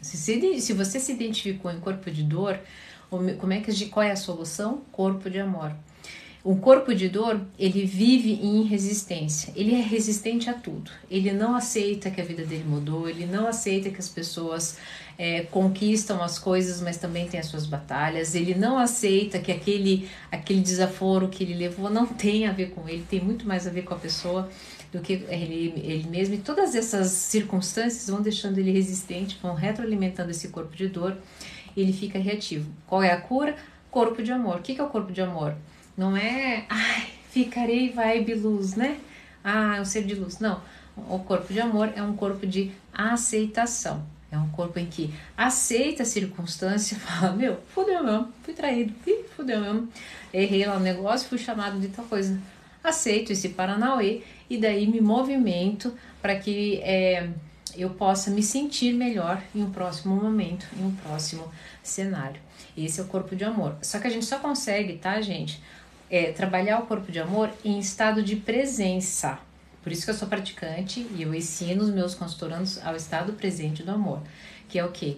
Se, 0.00 0.16
se, 0.16 0.60
se 0.60 0.72
você 0.72 0.98
se 0.98 1.12
identificou 1.12 1.70
em 1.70 1.80
corpo 1.80 2.10
de 2.10 2.22
dor, 2.22 2.58
como 3.10 3.52
é 3.52 3.60
que 3.60 3.86
qual 3.86 4.02
é 4.04 4.12
a 4.12 4.16
solução? 4.16 4.82
Corpo 4.90 5.28
de 5.28 5.38
amor. 5.38 5.76
O 6.44 6.56
corpo 6.56 6.92
de 6.92 7.08
dor, 7.08 7.40
ele 7.56 7.84
vive 7.86 8.32
em 8.32 8.64
resistência. 8.64 9.52
Ele 9.54 9.76
é 9.76 9.80
resistente 9.80 10.50
a 10.50 10.54
tudo. 10.54 10.90
Ele 11.08 11.30
não 11.30 11.54
aceita 11.54 12.10
que 12.10 12.20
a 12.20 12.24
vida 12.24 12.44
dele 12.44 12.64
mudou, 12.66 13.08
ele 13.08 13.26
não 13.26 13.46
aceita 13.46 13.90
que 13.90 14.00
as 14.00 14.08
pessoas 14.08 14.76
é, 15.16 15.42
conquistam 15.42 16.20
as 16.20 16.40
coisas, 16.40 16.80
mas 16.80 16.96
também 16.96 17.28
tem 17.28 17.38
as 17.38 17.46
suas 17.46 17.64
batalhas. 17.64 18.34
Ele 18.34 18.56
não 18.56 18.76
aceita 18.76 19.38
que 19.38 19.52
aquele, 19.52 20.08
aquele 20.32 20.60
desaforo 20.60 21.28
que 21.28 21.44
ele 21.44 21.54
levou 21.54 21.88
não 21.88 22.08
tem 22.08 22.48
a 22.48 22.52
ver 22.52 22.70
com 22.70 22.88
ele, 22.88 23.04
tem 23.08 23.20
muito 23.20 23.46
mais 23.46 23.64
a 23.64 23.70
ver 23.70 23.82
com 23.82 23.94
a 23.94 23.98
pessoa 23.98 24.48
do 24.90 24.98
que 24.98 25.12
ele, 25.28 25.74
ele 25.76 26.08
mesmo. 26.08 26.34
E 26.34 26.38
todas 26.38 26.74
essas 26.74 27.12
circunstâncias 27.12 28.10
vão 28.10 28.20
deixando 28.20 28.58
ele 28.58 28.72
resistente, 28.72 29.38
vão 29.40 29.54
retroalimentando 29.54 30.32
esse 30.32 30.48
corpo 30.48 30.74
de 30.74 30.88
dor. 30.88 31.16
Ele 31.76 31.92
fica 31.92 32.18
reativo. 32.18 32.68
Qual 32.84 33.00
é 33.00 33.12
a 33.12 33.20
cura? 33.20 33.54
Corpo 33.92 34.24
de 34.24 34.32
amor. 34.32 34.56
O 34.56 34.62
que 34.62 34.80
é 34.80 34.82
o 34.82 34.88
corpo 34.88 35.12
de 35.12 35.20
amor? 35.20 35.54
Não 35.96 36.16
é, 36.16 36.64
ai, 36.68 37.08
ficarei 37.30 37.90
vibe 37.90 38.34
luz, 38.34 38.74
né? 38.74 38.98
Ah, 39.44 39.78
um 39.80 39.84
ser 39.84 40.04
de 40.04 40.14
luz. 40.14 40.38
Não. 40.38 40.60
O 40.96 41.18
corpo 41.18 41.52
de 41.52 41.60
amor 41.60 41.92
é 41.94 42.02
um 42.02 42.14
corpo 42.14 42.46
de 42.46 42.72
aceitação. 42.92 44.04
É 44.30 44.38
um 44.38 44.48
corpo 44.48 44.78
em 44.78 44.86
que 44.86 45.12
aceita 45.36 46.04
a 46.04 46.06
circunstância, 46.06 46.96
fala, 47.00 47.34
meu, 47.34 47.58
fudeu 47.74 48.02
mesmo, 48.02 48.28
fui 48.42 48.54
traído, 48.54 48.94
fudeu 49.36 49.60
mesmo, 49.60 49.88
errei 50.32 50.64
lá 50.64 50.78
no 50.78 50.84
negócio, 50.84 51.28
fui 51.28 51.36
chamado 51.36 51.78
de 51.78 51.88
tal 51.88 52.04
coisa. 52.06 52.40
Aceito 52.82 53.30
esse 53.32 53.50
Paranauê 53.50 54.22
e 54.48 54.56
daí 54.56 54.86
me 54.86 55.00
movimento 55.00 55.94
para 56.20 56.34
que 56.36 56.80
é, 56.82 57.28
eu 57.76 57.90
possa 57.90 58.30
me 58.30 58.42
sentir 58.42 58.94
melhor 58.94 59.42
em 59.54 59.62
um 59.62 59.70
próximo 59.70 60.16
momento, 60.16 60.66
em 60.78 60.84
um 60.84 60.94
próximo 60.94 61.50
cenário. 61.82 62.40
Esse 62.76 63.00
é 63.00 63.02
o 63.02 63.06
corpo 63.06 63.36
de 63.36 63.44
amor. 63.44 63.76
Só 63.82 63.98
que 63.98 64.06
a 64.06 64.10
gente 64.10 64.24
só 64.24 64.38
consegue, 64.38 64.94
tá, 64.94 65.20
gente? 65.20 65.62
É, 66.12 66.30
trabalhar 66.30 66.78
o 66.78 66.86
corpo 66.86 67.10
de 67.10 67.18
amor 67.18 67.50
em 67.64 67.78
estado 67.78 68.22
de 68.22 68.36
presença. 68.36 69.38
Por 69.82 69.90
isso 69.90 70.04
que 70.04 70.10
eu 70.10 70.14
sou 70.14 70.28
praticante 70.28 71.06
e 71.16 71.22
eu 71.22 71.34
ensino 71.34 71.82
os 71.82 71.88
meus 71.88 72.14
consultorandos 72.14 72.78
ao 72.84 72.94
estado 72.94 73.32
presente 73.32 73.82
do 73.82 73.92
amor, 73.92 74.20
que 74.68 74.78
é 74.78 74.84
o 74.84 74.92
quê? 74.92 75.16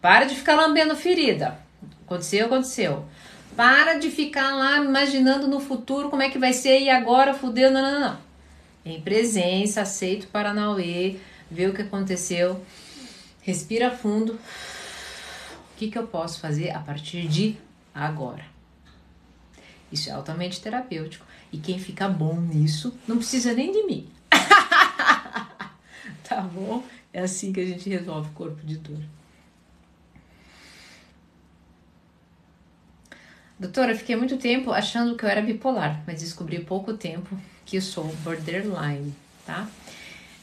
Para 0.00 0.24
de 0.24 0.34
ficar 0.34 0.56
lambendo 0.56 0.96
ferida. 0.96 1.56
Aconteceu, 2.04 2.46
aconteceu. 2.46 3.04
Para 3.54 3.94
de 3.94 4.10
ficar 4.10 4.56
lá 4.56 4.78
imaginando 4.78 5.46
no 5.46 5.60
futuro 5.60 6.10
como 6.10 6.22
é 6.22 6.28
que 6.28 6.38
vai 6.38 6.52
ser 6.52 6.80
e 6.80 6.90
agora 6.90 7.32
fudeu. 7.32 7.70
Não, 7.70 7.80
não, 7.80 8.00
não. 8.00 8.18
Em 8.84 9.00
presença, 9.00 9.82
aceito 9.82 10.24
o 10.24 10.28
Paranauê, 10.28 11.18
vê 11.48 11.68
o 11.68 11.72
que 11.72 11.82
aconteceu, 11.82 12.60
respira 13.40 13.92
fundo. 13.92 14.32
O 14.32 15.76
que, 15.76 15.88
que 15.88 15.98
eu 15.98 16.08
posso 16.08 16.40
fazer 16.40 16.70
a 16.70 16.80
partir 16.80 17.28
de 17.28 17.56
agora? 17.94 18.52
Isso 19.92 20.08
é 20.08 20.12
altamente 20.12 20.60
terapêutico. 20.60 21.26
E 21.52 21.58
quem 21.58 21.78
fica 21.78 22.08
bom 22.08 22.40
nisso 22.40 22.96
não 23.06 23.18
precisa 23.18 23.52
nem 23.52 23.70
de 23.70 23.84
mim. 23.84 24.08
tá 26.24 26.40
bom? 26.40 26.82
É 27.12 27.20
assim 27.20 27.52
que 27.52 27.60
a 27.60 27.66
gente 27.66 27.88
resolve 27.90 28.30
o 28.30 28.32
corpo 28.32 28.64
de 28.64 28.78
dor. 28.78 29.00
Doutora, 33.58 33.94
fiquei 33.94 34.16
muito 34.16 34.38
tempo 34.38 34.72
achando 34.72 35.14
que 35.14 35.24
eu 35.24 35.28
era 35.28 35.40
bipolar, 35.40 36.02
mas 36.04 36.20
descobri 36.20 36.58
pouco 36.64 36.94
tempo 36.94 37.38
que 37.64 37.76
eu 37.76 37.82
sou 37.82 38.04
borderline, 38.24 39.14
tá? 39.46 39.68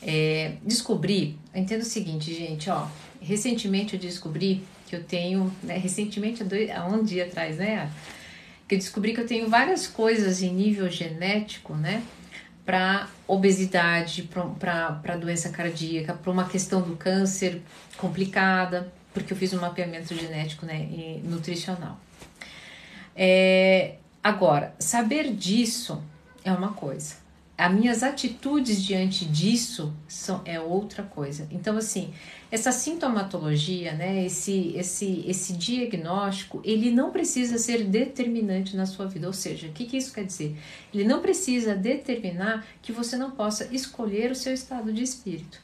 É, 0.01 0.53
descobri, 0.63 1.37
eu 1.53 1.61
entendo 1.61 1.81
o 1.81 1.85
seguinte, 1.85 2.33
gente, 2.33 2.69
ó. 2.69 2.87
Recentemente 3.19 3.95
eu 3.95 3.99
descobri 3.99 4.63
que 4.87 4.95
eu 4.95 5.03
tenho, 5.03 5.53
né, 5.61 5.77
recentemente, 5.77 6.45
dois, 6.45 6.69
há 6.69 6.85
um 6.85 7.03
dia 7.03 7.25
atrás, 7.25 7.57
né? 7.57 7.91
Que 8.69 8.75
eu 8.75 8.79
descobri 8.79 9.13
que 9.13 9.19
eu 9.19 9.25
tenho 9.25 9.49
várias 9.49 9.87
coisas 9.87 10.43
em 10.43 10.53
nível 10.53 10.87
genético, 10.91 11.73
né? 11.73 12.03
Para 12.63 13.09
obesidade, 13.27 14.29
para 14.59 15.17
doença 15.17 15.49
cardíaca, 15.49 16.13
para 16.13 16.31
uma 16.31 16.47
questão 16.47 16.83
do 16.83 16.95
câncer 16.95 17.63
complicada, 17.97 18.93
porque 19.11 19.33
eu 19.33 19.37
fiz 19.37 19.53
um 19.53 19.59
mapeamento 19.59 20.13
genético 20.13 20.67
né, 20.67 20.87
e 20.91 21.19
nutricional. 21.23 21.99
É, 23.15 23.95
agora, 24.23 24.75
saber 24.77 25.33
disso 25.33 25.99
é 26.45 26.51
uma 26.51 26.73
coisa 26.73 27.15
as 27.59 27.73
minhas 27.73 28.03
atitudes 28.03 28.81
diante 28.81 29.25
disso 29.25 29.93
são 30.07 30.41
é 30.45 30.57
outra 30.57 31.03
coisa. 31.03 31.45
Então 31.51 31.75
assim, 31.75 32.13
essa 32.49 32.71
sintomatologia, 32.71 33.91
né, 33.91 34.25
esse 34.25 34.73
esse 34.77 35.25
esse 35.27 35.51
diagnóstico, 35.51 36.61
ele 36.63 36.89
não 36.89 37.11
precisa 37.11 37.57
ser 37.57 37.83
determinante 37.83 38.77
na 38.77 38.85
sua 38.85 39.07
vida. 39.07 39.27
Ou 39.27 39.33
seja, 39.33 39.67
o 39.67 39.73
que, 39.73 39.85
que 39.85 39.97
isso 39.97 40.13
quer 40.13 40.23
dizer? 40.23 40.55
Ele 40.93 41.03
não 41.03 41.21
precisa 41.21 41.75
determinar 41.75 42.65
que 42.81 42.93
você 42.93 43.17
não 43.17 43.31
possa 43.31 43.67
escolher 43.75 44.31
o 44.31 44.35
seu 44.35 44.53
estado 44.53 44.93
de 44.93 45.03
espírito. 45.03 45.59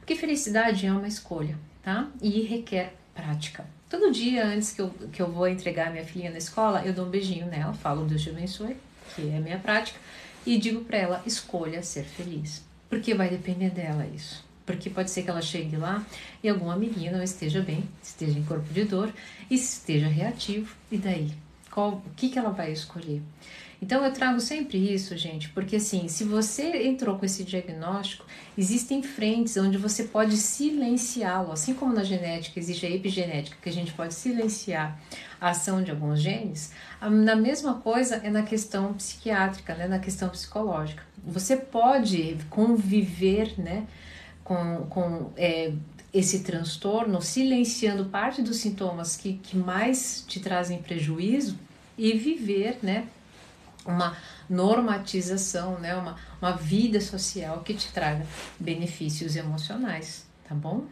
Porque 0.00 0.14
felicidade 0.14 0.84
é 0.84 0.92
uma 0.92 1.08
escolha, 1.08 1.58
tá? 1.82 2.10
E 2.20 2.42
requer 2.42 2.92
prática. 3.14 3.64
Todo 3.88 4.12
dia 4.12 4.44
antes 4.44 4.72
que 4.72 4.82
eu, 4.82 4.90
que 5.10 5.22
eu 5.22 5.32
vou 5.32 5.48
entregar 5.48 5.90
minha 5.90 6.04
filhinha 6.04 6.30
na 6.30 6.36
escola, 6.36 6.82
eu 6.84 6.92
dou 6.92 7.06
um 7.06 7.10
beijinho 7.10 7.46
nela, 7.46 7.72
falo 7.72 8.04
Deus 8.04 8.20
te 8.20 8.28
abençoe, 8.28 8.76
que 9.16 9.30
é 9.30 9.38
a 9.38 9.40
minha 9.40 9.58
prática 9.58 9.98
e 10.48 10.58
digo 10.58 10.80
para 10.80 10.96
ela: 10.96 11.22
escolha 11.26 11.82
ser 11.82 12.04
feliz, 12.04 12.64
porque 12.88 13.14
vai 13.14 13.28
depender 13.28 13.70
dela 13.70 14.06
isso. 14.06 14.46
Porque 14.64 14.90
pode 14.90 15.10
ser 15.10 15.22
que 15.22 15.30
ela 15.30 15.40
chegue 15.42 15.76
lá 15.76 16.04
e 16.42 16.48
algum 16.48 16.70
amiguinho 16.70 17.12
não 17.12 17.22
esteja 17.22 17.62
bem, 17.62 17.88
esteja 18.02 18.38
em 18.38 18.44
corpo 18.44 18.72
de 18.72 18.84
dor 18.84 19.12
e 19.50 19.54
esteja 19.54 20.08
reativo. 20.08 20.74
E 20.90 20.98
daí? 20.98 21.32
Qual, 21.70 22.02
o 22.04 22.10
que, 22.16 22.28
que 22.28 22.38
ela 22.38 22.50
vai 22.50 22.72
escolher? 22.72 23.22
Então 23.80 24.04
eu 24.04 24.12
trago 24.12 24.40
sempre 24.40 24.92
isso, 24.92 25.16
gente, 25.16 25.48
porque 25.50 25.76
assim, 25.76 26.08
se 26.08 26.24
você 26.24 26.88
entrou 26.88 27.16
com 27.16 27.24
esse 27.24 27.44
diagnóstico, 27.44 28.26
existem 28.56 29.02
frentes 29.02 29.56
onde 29.56 29.78
você 29.78 30.04
pode 30.04 30.36
silenciá-lo, 30.36 31.52
assim 31.52 31.74
como 31.74 31.94
na 31.94 32.02
genética 32.02 32.58
existe 32.58 32.84
a 32.84 32.90
epigenética, 32.90 33.56
que 33.62 33.68
a 33.68 33.72
gente 33.72 33.92
pode 33.92 34.14
silenciar 34.14 35.00
a 35.40 35.50
ação 35.50 35.80
de 35.80 35.92
alguns 35.92 36.20
genes, 36.20 36.72
na 37.00 37.36
mesma 37.36 37.74
coisa 37.74 38.16
é 38.16 38.30
na 38.30 38.42
questão 38.42 38.94
psiquiátrica, 38.94 39.74
né, 39.74 39.86
na 39.86 40.00
questão 40.00 40.28
psicológica. 40.28 41.04
Você 41.24 41.56
pode 41.56 42.36
conviver, 42.50 43.54
né, 43.56 43.86
com, 44.42 44.86
com 44.88 45.30
é, 45.36 45.72
esse 46.12 46.40
transtorno, 46.40 47.22
silenciando 47.22 48.06
parte 48.06 48.42
dos 48.42 48.56
sintomas 48.56 49.16
que, 49.16 49.34
que 49.34 49.56
mais 49.56 50.24
te 50.26 50.40
trazem 50.40 50.82
prejuízo 50.82 51.56
e 51.96 52.12
viver, 52.14 52.78
né, 52.82 53.06
uma 53.88 54.16
normatização, 54.48 55.78
né? 55.78 55.96
uma, 55.96 56.16
uma 56.40 56.52
vida 56.52 57.00
social 57.00 57.62
que 57.62 57.74
te 57.74 57.90
traga 57.90 58.24
benefícios 58.60 59.34
emocionais, 59.34 60.26
tá 60.46 60.54
bom? 60.54 60.86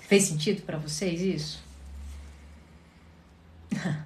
Fez 0.00 0.24
sentido 0.24 0.62
para 0.62 0.76
vocês 0.76 1.20
isso? 1.22 1.62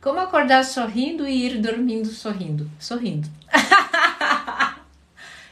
Como 0.00 0.20
acordar 0.20 0.64
sorrindo 0.64 1.26
e 1.26 1.46
ir 1.46 1.60
dormindo 1.60 2.08
sorrindo? 2.08 2.70
Sorrindo. 2.78 3.28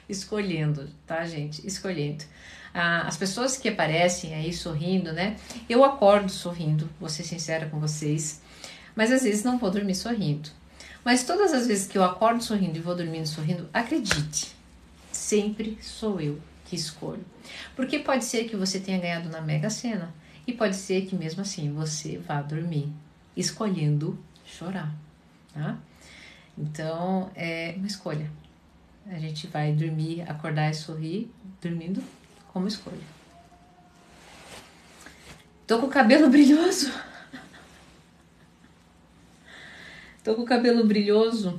Escolhendo, 0.08 0.88
tá, 1.06 1.26
gente? 1.26 1.66
Escolhendo. 1.66 2.24
Ah, 2.72 3.02
as 3.02 3.16
pessoas 3.16 3.56
que 3.56 3.68
aparecem 3.68 4.34
aí 4.34 4.52
sorrindo, 4.52 5.12
né? 5.12 5.36
Eu 5.68 5.84
acordo 5.84 6.30
sorrindo, 6.30 6.88
vou 7.00 7.08
ser 7.08 7.24
sincera 7.24 7.66
com 7.66 7.80
vocês 7.80 8.40
mas 8.98 9.12
às 9.12 9.22
vezes 9.22 9.44
não 9.44 9.58
vou 9.58 9.70
dormir 9.70 9.94
sorrindo. 9.94 10.50
Mas 11.04 11.22
todas 11.22 11.54
as 11.54 11.68
vezes 11.68 11.86
que 11.86 11.96
eu 11.96 12.02
acordo 12.02 12.42
sorrindo 12.42 12.78
e 12.78 12.80
vou 12.80 12.96
dormindo 12.96 13.28
sorrindo, 13.28 13.68
acredite, 13.72 14.52
sempre 15.12 15.78
sou 15.80 16.20
eu 16.20 16.42
que 16.64 16.74
escolho. 16.74 17.24
Porque 17.76 18.00
pode 18.00 18.24
ser 18.24 18.48
que 18.48 18.56
você 18.56 18.80
tenha 18.80 18.98
ganhado 18.98 19.28
na 19.28 19.40
Mega 19.40 19.70
Sena 19.70 20.12
e 20.44 20.52
pode 20.52 20.74
ser 20.74 21.06
que 21.06 21.14
mesmo 21.14 21.42
assim 21.42 21.72
você 21.72 22.18
vá 22.18 22.42
dormir 22.42 22.92
escolhendo 23.36 24.18
chorar, 24.44 24.92
tá? 25.54 25.78
Então 26.58 27.30
é 27.36 27.74
uma 27.76 27.86
escolha. 27.86 28.28
A 29.06 29.18
gente 29.20 29.46
vai 29.46 29.72
dormir, 29.72 30.22
acordar 30.22 30.72
e 30.72 30.74
sorrir, 30.74 31.30
dormindo 31.62 32.02
como 32.52 32.66
escolha. 32.66 32.98
Tô 35.68 35.78
com 35.78 35.86
o 35.86 35.88
cabelo 35.88 36.26
brilhoso. 36.28 36.92
Tô 40.28 40.34
com 40.34 40.42
o 40.42 40.44
cabelo 40.44 40.84
brilhoso. 40.84 41.58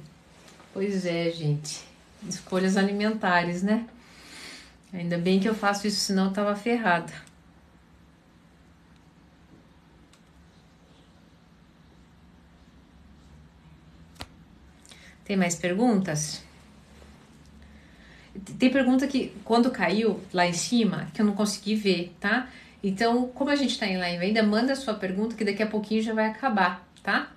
Pois 0.72 1.04
é, 1.04 1.32
gente. 1.32 1.82
Escolhas 2.28 2.78
alimentares, 2.78 3.64
né? 3.64 3.88
Ainda 4.94 5.18
bem 5.18 5.40
que 5.40 5.50
eu 5.50 5.56
faço 5.56 5.88
isso, 5.88 6.00
senão 6.00 6.26
eu 6.26 6.34
tava 6.34 6.56
ferrada. 6.56 7.12
Tem 15.26 15.36
mais 15.36 15.56
perguntas? 15.56 16.44
Tem 18.60 18.70
pergunta 18.70 19.08
que 19.08 19.36
quando 19.44 19.72
caiu 19.72 20.22
lá 20.32 20.46
em 20.46 20.54
cima 20.54 21.08
que 21.12 21.24
eu 21.24 21.26
não 21.26 21.34
consegui 21.34 21.74
ver, 21.74 22.16
tá? 22.20 22.48
Então, 22.84 23.30
como 23.30 23.50
a 23.50 23.56
gente 23.56 23.80
tá 23.80 23.88
em 23.88 23.98
live 23.98 24.26
ainda, 24.26 24.44
manda 24.44 24.74
a 24.74 24.76
sua 24.76 24.94
pergunta 24.94 25.36
que 25.36 25.44
daqui 25.44 25.64
a 25.64 25.68
pouquinho 25.68 26.04
já 26.04 26.14
vai 26.14 26.28
acabar, 26.28 26.88
tá? 27.02 27.32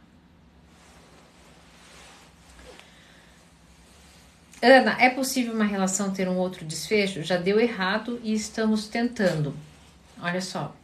Ana, 4.63 4.97
é 5.01 5.11
possível 5.11 5.53
uma 5.53 5.65
relação 5.65 6.13
ter 6.13 6.29
um 6.29 6.37
outro 6.37 6.65
desfecho? 6.65 7.23
Já 7.23 7.37
deu 7.37 7.59
errado 7.59 8.21
e 8.23 8.33
estamos 8.33 8.87
tentando. 8.87 9.55
Olha 10.21 10.41
só. 10.41 10.75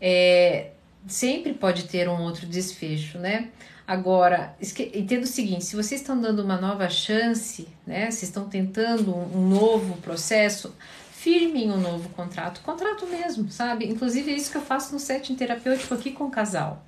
É, 0.00 0.70
sempre 1.06 1.54
pode 1.54 1.84
ter 1.84 2.08
um 2.08 2.20
outro 2.20 2.46
desfecho, 2.46 3.18
né? 3.18 3.48
Agora, 3.86 4.56
entenda 4.92 5.22
o 5.22 5.28
seguinte: 5.28 5.64
se 5.64 5.76
vocês 5.76 6.00
estão 6.00 6.20
dando 6.20 6.42
uma 6.42 6.60
nova 6.60 6.88
chance, 6.90 7.68
né? 7.86 8.10
Vocês 8.10 8.24
estão 8.24 8.48
tentando 8.48 9.14
um, 9.14 9.38
um 9.38 9.48
novo 9.48 9.96
processo, 9.98 10.74
firmem 11.12 11.70
um 11.70 11.78
novo 11.78 12.08
contrato, 12.08 12.60
contrato 12.62 13.06
mesmo, 13.06 13.50
sabe? 13.52 13.86
Inclusive 13.86 14.32
é 14.32 14.34
isso 14.34 14.50
que 14.50 14.56
eu 14.56 14.62
faço 14.62 14.92
no 14.92 14.98
setting 14.98 15.36
terapêutico 15.36 15.94
aqui 15.94 16.10
com 16.10 16.24
o 16.24 16.30
casal. 16.30 16.84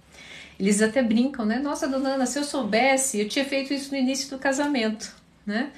Eles 0.59 0.83
até 0.83 1.00
brincam, 1.00 1.46
né? 1.46 1.61
Nossa, 1.61 1.87
dona 1.87 2.14
Ana, 2.14 2.26
se 2.26 2.40
eu 2.40 2.44
soubesse, 2.44 3.20
eu 3.20 3.28
tinha 3.28 3.44
feito 3.44 3.72
isso 3.72 3.92
no 3.92 3.96
início 3.96 4.28
do 4.31 4.38
casamento, 4.38 5.14
né? 5.46 5.70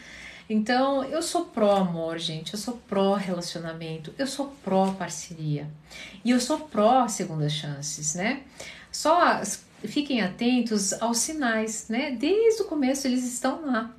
Então, 0.51 1.05
eu 1.05 1.23
sou 1.23 1.45
pró 1.45 1.77
amor, 1.77 2.19
gente, 2.19 2.55
eu 2.55 2.59
sou 2.59 2.75
pró 2.89 3.15
relacionamento, 3.15 4.13
eu 4.19 4.27
sou 4.27 4.53
pró 4.65 4.93
parceria. 4.99 5.69
E 6.25 6.33
eu 6.33 6.41
sou 6.41 6.59
pró 6.59 7.07
segundas 7.07 7.53
chances, 7.53 8.17
né? 8.17 8.41
Só 8.91 9.41
fiquem 9.85 10.21
atentos 10.23 10.93
aos 10.95 11.19
sinais, 11.19 11.87
né? 11.89 12.11
Desde 12.19 12.63
o 12.63 12.65
começo 12.65 13.07
eles 13.07 13.25
estão 13.25 13.65
lá. 13.65 13.95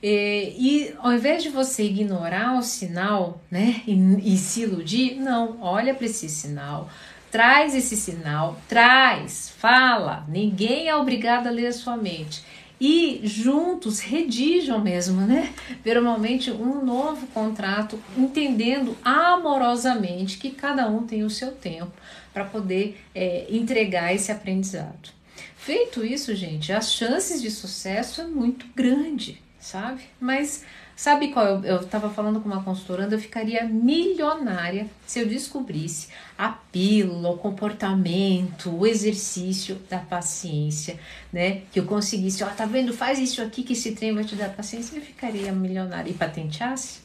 E, 0.00 0.54
e 0.56 0.94
ao 0.98 1.12
invés 1.12 1.42
de 1.42 1.48
você 1.48 1.82
ignorar 1.82 2.56
o 2.56 2.62
sinal, 2.62 3.40
né, 3.50 3.82
e, 3.84 4.34
e 4.34 4.38
se 4.38 4.62
iludir, 4.62 5.16
não, 5.16 5.60
olha 5.60 5.92
para 5.92 6.06
esse 6.06 6.28
sinal, 6.28 6.88
traz 7.28 7.74
esse 7.74 7.96
sinal, 7.96 8.56
traz, 8.68 9.52
fala. 9.58 10.24
Ninguém 10.28 10.86
é 10.86 10.94
obrigado 10.94 11.48
a 11.48 11.50
ler 11.50 11.66
a 11.66 11.72
sua 11.72 11.96
mente 11.96 12.40
e 12.80 13.20
juntos 13.24 14.00
redigam 14.00 14.80
mesmo, 14.80 15.20
né? 15.22 15.52
Verbalmente 15.84 16.50
um 16.50 16.84
novo 16.84 17.26
contrato, 17.28 17.98
entendendo 18.16 18.96
amorosamente 19.04 20.38
que 20.38 20.50
cada 20.50 20.88
um 20.88 21.06
tem 21.06 21.24
o 21.24 21.30
seu 21.30 21.52
tempo 21.52 21.92
para 22.32 22.44
poder 22.44 23.00
é, 23.14 23.46
entregar 23.50 24.14
esse 24.14 24.30
aprendizado. 24.30 25.10
Feito 25.56 26.04
isso, 26.04 26.34
gente, 26.34 26.72
as 26.72 26.92
chances 26.92 27.42
de 27.42 27.50
sucesso 27.50 28.20
é 28.20 28.26
muito 28.26 28.66
grande, 28.74 29.42
sabe? 29.58 30.02
Mas 30.20 30.64
Sabe 30.98 31.28
qual? 31.28 31.64
Eu 31.64 31.82
estava 31.82 32.10
falando 32.10 32.40
com 32.40 32.48
uma 32.48 32.60
consultoranda, 32.60 33.14
eu 33.14 33.20
ficaria 33.20 33.62
milionária 33.64 34.88
se 35.06 35.20
eu 35.20 35.28
descobrisse 35.28 36.08
a 36.36 36.48
pílula, 36.48 37.30
o 37.30 37.38
comportamento, 37.38 38.68
o 38.76 38.84
exercício 38.84 39.76
da 39.88 40.00
paciência, 40.00 40.98
né? 41.32 41.62
Que 41.70 41.78
eu 41.78 41.84
conseguisse, 41.84 42.42
ó, 42.42 42.48
tá 42.48 42.66
vendo? 42.66 42.92
Faz 42.92 43.20
isso 43.20 43.40
aqui 43.40 43.62
que 43.62 43.74
esse 43.74 43.92
trem 43.92 44.12
vai 44.12 44.24
te 44.24 44.34
dar 44.34 44.48
paciência, 44.48 44.96
eu 44.96 45.00
ficaria 45.00 45.52
milionária. 45.52 46.10
E 46.10 46.14
patenteasse? 46.14 46.98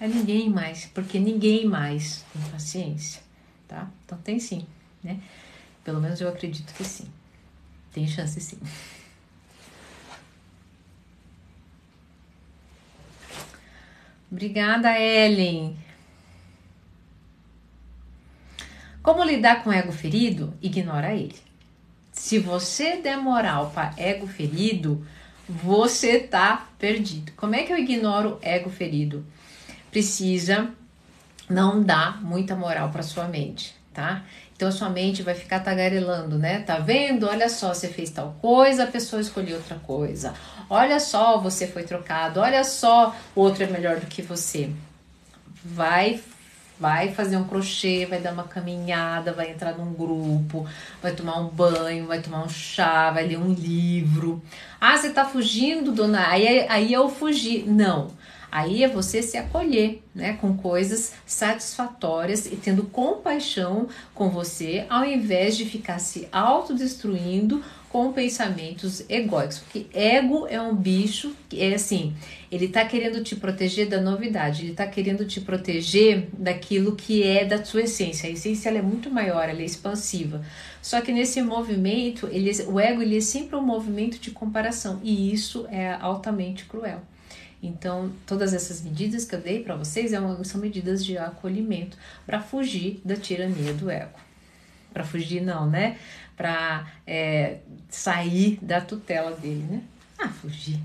Mas 0.00 0.12
ninguém 0.12 0.50
mais, 0.50 0.86
porque 0.86 1.20
ninguém 1.20 1.64
mais 1.64 2.24
tem 2.32 2.42
paciência, 2.50 3.22
tá? 3.68 3.88
Então 4.04 4.18
tem 4.18 4.40
sim, 4.40 4.66
né? 5.00 5.20
Pelo 5.84 6.00
menos 6.00 6.20
eu 6.20 6.28
acredito 6.28 6.74
que 6.74 6.82
sim. 6.82 7.06
Tem 7.92 8.04
chance 8.04 8.40
sim. 8.40 8.58
Obrigada, 14.32 14.98
Ellen. 14.98 15.76
Como 19.02 19.22
lidar 19.22 19.62
com 19.62 19.70
ego 19.70 19.92
ferido? 19.92 20.54
Ignora 20.62 21.14
ele. 21.14 21.36
Se 22.12 22.38
você 22.38 22.96
der 22.96 23.18
moral 23.18 23.70
para 23.74 23.92
ego 23.98 24.26
ferido, 24.26 25.06
você 25.46 26.18
tá 26.18 26.66
perdido. 26.78 27.32
Como 27.36 27.54
é 27.54 27.64
que 27.64 27.74
eu 27.74 27.76
ignoro 27.76 28.38
ego 28.40 28.70
ferido? 28.70 29.22
Precisa 29.90 30.70
não 31.46 31.82
dar 31.82 32.22
muita 32.22 32.56
moral 32.56 32.88
para 32.88 33.02
sua 33.02 33.28
mente, 33.28 33.74
tá? 33.92 34.24
Então 34.62 34.68
a 34.68 34.72
sua 34.72 34.88
mente 34.88 35.24
vai 35.24 35.34
ficar 35.34 35.58
tagarelando, 35.58 36.38
né? 36.38 36.60
Tá 36.60 36.78
vendo? 36.78 37.26
Olha 37.26 37.48
só, 37.48 37.74
você 37.74 37.88
fez 37.88 38.10
tal 38.10 38.36
coisa, 38.40 38.84
a 38.84 38.86
pessoa 38.86 39.20
escolheu 39.20 39.56
outra 39.56 39.74
coisa. 39.74 40.34
Olha 40.70 41.00
só, 41.00 41.36
você 41.36 41.66
foi 41.66 41.82
trocado. 41.82 42.38
Olha 42.38 42.62
só, 42.62 43.12
o 43.34 43.40
outro 43.40 43.64
é 43.64 43.66
melhor 43.66 43.98
do 43.98 44.06
que 44.06 44.22
você. 44.22 44.70
Vai 45.64 46.20
vai 46.78 47.12
fazer 47.12 47.36
um 47.36 47.44
crochê, 47.44 48.06
vai 48.06 48.20
dar 48.20 48.32
uma 48.32 48.44
caminhada, 48.44 49.32
vai 49.32 49.50
entrar 49.50 49.76
num 49.76 49.92
grupo, 49.92 50.64
vai 51.00 51.12
tomar 51.12 51.40
um 51.40 51.48
banho, 51.48 52.06
vai 52.06 52.20
tomar 52.20 52.44
um 52.44 52.48
chá, 52.48 53.10
vai 53.10 53.26
ler 53.26 53.38
um 53.38 53.52
livro. 53.52 54.40
Ah, 54.80 54.96
você 54.96 55.10
tá 55.10 55.24
fugindo, 55.24 55.90
dona? 55.90 56.28
Aí, 56.28 56.66
aí 56.68 56.92
eu 56.92 57.08
fugi. 57.08 57.64
Não. 57.66 58.12
Aí 58.52 58.84
é 58.84 58.88
você 58.88 59.22
se 59.22 59.38
acolher, 59.38 60.02
né, 60.14 60.34
com 60.34 60.54
coisas 60.54 61.14
satisfatórias 61.24 62.44
e 62.44 62.54
tendo 62.54 62.82
compaixão 62.82 63.88
com 64.14 64.28
você, 64.28 64.84
ao 64.90 65.06
invés 65.06 65.56
de 65.56 65.64
ficar 65.64 65.98
se 65.98 66.28
autodestruindo 66.30 67.64
com 67.88 68.12
pensamentos 68.12 69.04
egóicos, 69.08 69.58
porque 69.58 69.86
ego 69.92 70.46
é 70.46 70.60
um 70.60 70.74
bicho 70.74 71.34
que 71.48 71.62
é 71.62 71.74
assim, 71.74 72.14
ele 72.50 72.68
tá 72.68 72.84
querendo 72.84 73.22
te 73.22 73.36
proteger 73.36 73.88
da 73.88 74.00
novidade, 74.00 74.64
ele 74.64 74.74
tá 74.74 74.86
querendo 74.86 75.26
te 75.26 75.40
proteger 75.40 76.28
daquilo 76.32 76.94
que 76.94 77.22
é 77.22 77.46
da 77.46 77.64
sua 77.64 77.82
essência. 77.82 78.28
A 78.28 78.32
essência 78.32 78.68
é 78.68 78.82
muito 78.82 79.10
maior, 79.10 79.48
ela 79.48 79.60
é 79.60 79.64
expansiva. 79.64 80.42
Só 80.82 81.00
que 81.00 81.12
nesse 81.12 81.40
movimento, 81.40 82.28
ele, 82.30 82.50
o 82.66 82.78
ego 82.78 83.00
ele 83.00 83.16
é 83.16 83.20
sempre 83.20 83.56
um 83.56 83.62
movimento 83.62 84.18
de 84.18 84.30
comparação 84.30 85.00
e 85.02 85.32
isso 85.32 85.66
é 85.70 85.96
altamente 86.00 86.66
cruel. 86.66 87.02
Então, 87.62 88.12
todas 88.26 88.52
essas 88.52 88.82
medidas 88.82 89.24
que 89.24 89.34
eu 89.34 89.40
dei 89.40 89.62
para 89.62 89.76
vocês 89.76 90.12
é 90.12 90.18
são 90.44 90.60
medidas 90.60 91.04
de 91.04 91.16
acolhimento 91.16 91.96
para 92.26 92.40
fugir 92.40 93.00
da 93.04 93.16
tirania 93.16 93.72
do 93.72 93.88
ego. 93.88 94.18
Para 94.92 95.04
fugir, 95.04 95.40
não, 95.40 95.70
né? 95.70 95.96
para 96.36 96.86
é, 97.06 97.58
sair 97.88 98.58
da 98.62 98.80
tutela 98.80 99.32
dele, 99.36 99.62
né? 99.62 99.82
Ah, 100.18 100.28
fugir. 100.28 100.80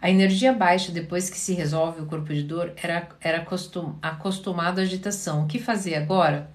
A 0.00 0.08
energia 0.08 0.52
baixa 0.52 0.92
depois 0.92 1.28
que 1.28 1.36
se 1.36 1.54
resolve 1.54 2.02
o 2.02 2.06
corpo 2.06 2.32
de 2.32 2.42
dor 2.42 2.72
era, 2.76 3.08
era 3.20 3.38
acostum, 3.38 3.96
acostumado 4.00 4.78
à 4.78 4.82
agitação. 4.82 5.44
O 5.44 5.46
que 5.46 5.58
fazer 5.58 5.96
agora? 5.96 6.50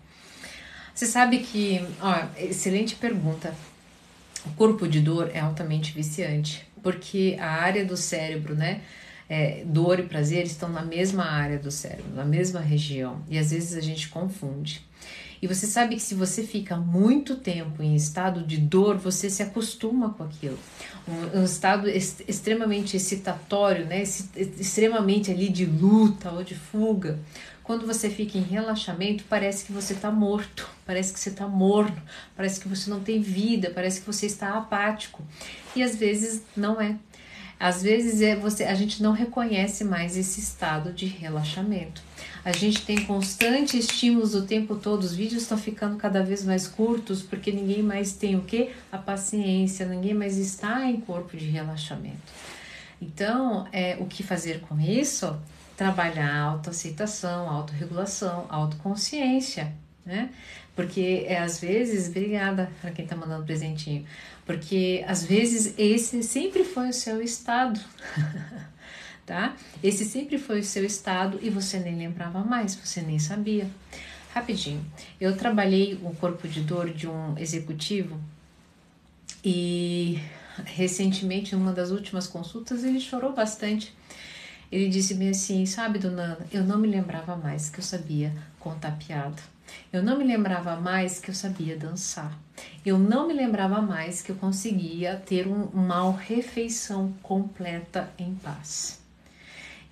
Você 0.94 1.06
sabe 1.06 1.40
que, 1.40 1.86
ó, 2.00 2.26
excelente 2.38 2.96
pergunta. 2.96 3.54
O 4.46 4.52
corpo 4.52 4.88
de 4.88 5.00
dor 5.00 5.32
é 5.34 5.40
altamente 5.40 5.92
viciante, 5.92 6.68
porque 6.82 7.36
a 7.40 7.50
área 7.50 7.84
do 7.86 7.98
cérebro, 7.98 8.56
né? 8.56 8.82
É, 9.28 9.64
dor 9.66 10.00
e 10.00 10.04
prazer 10.04 10.46
estão 10.46 10.70
na 10.70 10.84
mesma 10.84 11.26
área 11.26 11.58
do 11.58 11.72
cérebro, 11.72 12.14
na 12.14 12.26
mesma 12.26 12.60
região, 12.60 13.24
e 13.30 13.40
às 13.40 13.52
vezes 13.52 13.76
a 13.76 13.82
gente 13.82 14.10
confunde. 14.10 14.86
E 15.44 15.48
você 15.48 15.68
sabe 15.68 15.96
que 15.96 16.02
se 16.02 16.16
você 16.16 16.42
fica 16.42 16.78
muito 16.78 17.36
tempo 17.36 17.84
em 17.84 17.96
estado 17.96 18.44
de 18.44 18.56
dor, 18.56 18.96
você 18.96 19.30
se 19.30 19.44
acostuma 19.44 20.12
com 20.12 20.24
aquilo. 20.24 20.58
Um, 21.06 21.42
um 21.42 21.44
estado 21.44 21.90
est 21.90 22.24
extremamente 22.30 22.96
excitatório, 22.96 23.86
né? 23.86 24.02
extremamente 24.02 25.30
ali 25.30 25.50
de 25.50 25.66
luta 25.66 26.32
ou 26.32 26.46
de 26.46 26.56
fuga. 26.56 27.20
Quando 27.62 27.86
você 27.86 28.10
fica 28.10 28.38
em 28.38 28.42
relaxamento, 28.42 29.26
parece 29.28 29.66
que 29.66 29.74
você 29.74 29.92
está 29.92 30.10
morto, 30.10 30.66
parece 30.86 31.12
que 31.12 31.20
você 31.20 31.28
está 31.28 31.46
morno, 31.46 32.02
parece 32.38 32.62
que 32.62 32.70
você 32.70 32.90
não 32.90 33.02
tem 33.02 33.20
vida, 33.20 33.70
parece 33.70 34.00
que 34.00 34.08
você 34.08 34.28
está 34.28 34.58
apático. 34.58 35.22
E 35.76 35.84
às 35.84 35.94
vezes 35.98 36.44
não 36.56 36.80
é. 36.80 36.96
Às 37.64 37.82
vezes 37.82 38.22
é 38.22 38.36
você, 38.36 38.66
a 38.66 38.76
gente 38.76 39.02
não 39.02 39.14
reconhece 39.14 39.86
mais 39.86 40.18
esse 40.18 40.42
estado 40.42 40.92
de 40.92 41.06
relaxamento. 41.06 42.02
A 42.44 42.52
gente 42.52 42.86
tem 42.86 43.06
constante 43.06 43.78
estímulos 43.78 44.36
o 44.36 44.46
tempo 44.46 44.76
todo, 44.76 45.04
os 45.04 45.14
vídeos 45.14 45.44
estão 45.44 45.58
ficando 45.58 45.96
cada 45.96 46.22
vez 46.22 46.44
mais 46.44 46.68
curtos 46.68 47.22
porque 47.22 47.54
ninguém 47.54 47.82
mais 47.82 48.12
tem 48.12 48.36
o 48.36 48.42
que? 48.42 48.72
A 48.92 48.98
paciência, 48.98 49.86
ninguém 49.86 50.14
mais 50.14 50.38
está 50.38 50.84
em 50.84 51.00
corpo 51.00 51.38
de 51.38 51.46
relaxamento. 51.46 52.34
Então, 53.02 53.66
é, 53.72 53.96
o 53.98 54.08
que 54.08 54.24
fazer 54.24 54.60
com 54.68 54.78
isso? 54.78 55.34
trabalhar 55.76 56.30
a 56.30 56.42
autoaceitação, 56.44 57.50
autorregulação, 57.50 58.46
autoconsciência, 58.50 59.74
né? 60.06 60.30
Porque 60.76 61.26
é, 61.28 61.40
às 61.40 61.60
vezes, 61.60 62.10
obrigada 62.10 62.72
para 62.82 62.92
quem 62.92 63.06
tá 63.06 63.16
mandando 63.16 63.46
presentinho, 63.46 64.06
porque 64.46 65.04
às 65.08 65.24
vezes 65.24 65.76
esse 65.78 66.24
sempre 66.24 66.64
foi 66.64 66.90
o 66.90 66.94
seu 66.94 67.22
estado, 67.22 67.80
tá? 69.26 69.56
Esse 69.84 70.04
sempre 70.04 70.40
foi 70.40 70.62
o 70.62 70.64
seu 70.64 70.84
estado 70.84 71.40
e 71.42 71.50
você 71.50 71.80
nem 71.80 71.96
lembrava 71.96 72.44
mais, 72.44 72.76
você 72.76 73.02
nem 73.02 73.20
sabia. 73.20 73.70
Rapidinho, 74.34 74.84
eu 75.22 75.38
trabalhei 75.38 75.94
o 76.02 76.16
corpo 76.16 76.48
de 76.48 76.62
dor 76.62 76.90
de 76.90 77.08
um 77.08 77.38
executivo 77.38 78.20
e 79.46 80.20
recentemente, 80.66 81.56
numa 81.56 81.72
das 81.72 81.92
últimas 81.92 82.26
consultas, 82.26 82.84
ele 82.84 83.00
chorou 83.00 83.32
bastante 83.32 83.94
ele 84.74 84.90
disse-me 84.90 85.30
assim: 85.30 85.68
Sabe, 85.68 86.00
dona 86.00 86.24
Ana, 86.24 86.48
eu 86.52 86.64
não 86.64 86.80
me 86.80 86.88
lembrava 86.88 87.36
mais 87.36 87.70
que 87.70 87.78
eu 87.78 87.84
sabia 87.84 88.34
contar 88.60 88.98
piada. 88.98 89.40
Eu 89.92 90.04
não 90.04 90.18
me 90.18 90.24
lembrava 90.24 90.76
mais 90.76 91.20
que 91.20 91.30
eu 91.30 91.34
sabia 91.34 91.78
dançar. 91.78 92.38
Eu 92.86 92.98
não 92.98 93.28
me 93.28 93.34
lembrava 93.34 93.82
mais 93.82 94.22
que 94.22 94.32
eu 94.32 94.36
conseguia 94.36 95.16
ter 95.16 95.48
um, 95.48 95.66
uma 95.66 96.12
refeição 96.12 97.14
completa 97.22 98.12
em 98.18 98.36
paz. 98.36 99.02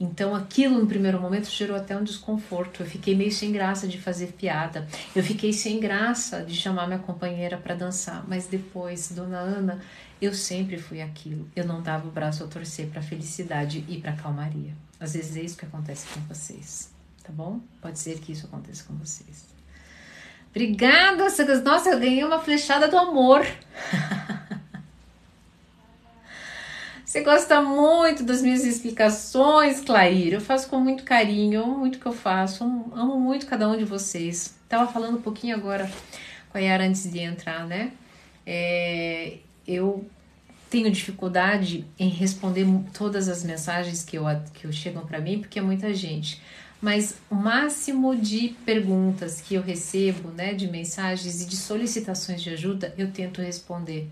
Então 0.01 0.33
aquilo 0.33 0.79
no 0.79 0.87
primeiro 0.87 1.21
momento 1.21 1.47
gerou 1.47 1.77
até 1.77 1.95
um 1.95 2.03
desconforto. 2.03 2.81
Eu 2.81 2.87
fiquei 2.87 3.15
meio 3.15 3.31
sem 3.31 3.51
graça 3.51 3.87
de 3.87 4.01
fazer 4.01 4.33
piada. 4.33 4.87
Eu 5.15 5.23
fiquei 5.23 5.53
sem 5.53 5.79
graça 5.79 6.43
de 6.43 6.55
chamar 6.55 6.87
minha 6.87 6.97
companheira 6.97 7.55
para 7.55 7.75
dançar. 7.75 8.25
Mas 8.27 8.47
depois, 8.47 9.11
dona 9.11 9.37
Ana, 9.37 9.79
eu 10.19 10.33
sempre 10.33 10.79
fui 10.79 11.03
aquilo. 11.03 11.47
Eu 11.55 11.65
não 11.65 11.83
dava 11.83 12.07
o 12.07 12.11
braço 12.11 12.43
a 12.43 12.47
torcer 12.47 12.87
para 12.87 13.03
felicidade 13.03 13.85
e 13.87 14.01
para 14.01 14.13
calmaria. 14.13 14.73
Às 14.99 15.13
vezes 15.13 15.37
é 15.37 15.41
isso 15.41 15.57
que 15.57 15.65
acontece 15.65 16.07
com 16.07 16.19
vocês, 16.21 16.91
tá 17.23 17.31
bom? 17.31 17.59
Pode 17.79 17.99
ser 17.99 18.19
que 18.19 18.31
isso 18.31 18.45
aconteça 18.45 18.83
com 18.83 18.95
vocês. 18.95 19.45
Obrigada, 20.51 21.23
nossa, 21.63 21.89
eu 21.89 21.99
ganhei 21.99 22.23
uma 22.23 22.39
flechada 22.39 22.87
do 22.87 22.97
amor. 22.97 23.47
Você 27.05 27.21
gosta 27.21 27.61
muito 27.61 28.23
das 28.23 28.41
minhas 28.41 28.63
explicações, 28.63 29.81
Clair? 29.81 30.33
Eu 30.33 30.39
faço 30.39 30.69
com 30.69 30.79
muito 30.79 31.03
carinho, 31.03 31.55
eu 31.55 31.63
amo 31.63 31.79
muito 31.79 31.95
o 31.95 31.99
que 31.99 32.05
eu 32.05 32.13
faço, 32.13 32.63
amo 32.63 33.19
muito 33.19 33.45
cada 33.47 33.67
um 33.67 33.77
de 33.77 33.83
vocês. 33.83 34.55
Tava 34.69 34.91
falando 34.91 35.17
um 35.17 35.21
pouquinho 35.21 35.55
agora 35.55 35.91
com 36.49 36.57
a 36.57 36.61
Yara 36.61 36.85
antes 36.85 37.09
de 37.11 37.19
entrar, 37.19 37.65
né? 37.65 37.91
É, 38.45 39.39
eu 39.67 40.05
tenho 40.69 40.89
dificuldade 40.89 41.85
em 41.99 42.07
responder 42.07 42.65
todas 42.93 43.27
as 43.27 43.43
mensagens 43.43 44.05
que, 44.05 44.17
eu, 44.17 44.23
que 44.53 44.65
eu 44.65 44.71
chegam 44.71 45.05
para 45.05 45.19
mim, 45.19 45.39
porque 45.39 45.59
é 45.59 45.61
muita 45.61 45.93
gente. 45.93 46.41
Mas 46.81 47.15
o 47.29 47.35
máximo 47.35 48.15
de 48.15 48.55
perguntas 48.65 49.39
que 49.39 49.53
eu 49.53 49.61
recebo, 49.61 50.29
né, 50.29 50.53
de 50.53 50.67
mensagens 50.67 51.41
e 51.43 51.45
de 51.45 51.55
solicitações 51.55 52.41
de 52.41 52.49
ajuda, 52.49 52.93
eu 52.97 53.11
tento 53.11 53.39
responder. 53.39 54.09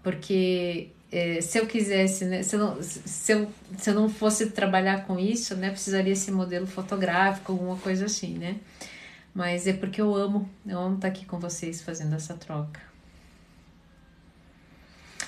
Porque 0.00 0.90
é, 1.10 1.40
se 1.40 1.58
eu 1.58 1.66
quisesse, 1.66 2.24
né, 2.24 2.44
se, 2.44 2.54
eu 2.54 2.60
não, 2.60 2.82
se, 2.82 3.32
eu, 3.32 3.50
se 3.76 3.90
eu 3.90 3.94
não 3.94 4.08
fosse 4.08 4.50
trabalhar 4.50 5.06
com 5.06 5.18
isso, 5.18 5.56
né, 5.56 5.70
precisaria 5.70 6.14
ser 6.14 6.30
modelo 6.30 6.68
fotográfico, 6.68 7.50
alguma 7.50 7.76
coisa 7.78 8.06
assim, 8.06 8.38
né? 8.38 8.56
Mas 9.34 9.66
é 9.66 9.72
porque 9.72 10.00
eu 10.00 10.14
amo, 10.14 10.48
eu 10.64 10.78
amo 10.78 10.94
estar 10.94 11.08
aqui 11.08 11.26
com 11.26 11.40
vocês 11.40 11.82
fazendo 11.82 12.14
essa 12.14 12.34
troca. 12.34 12.80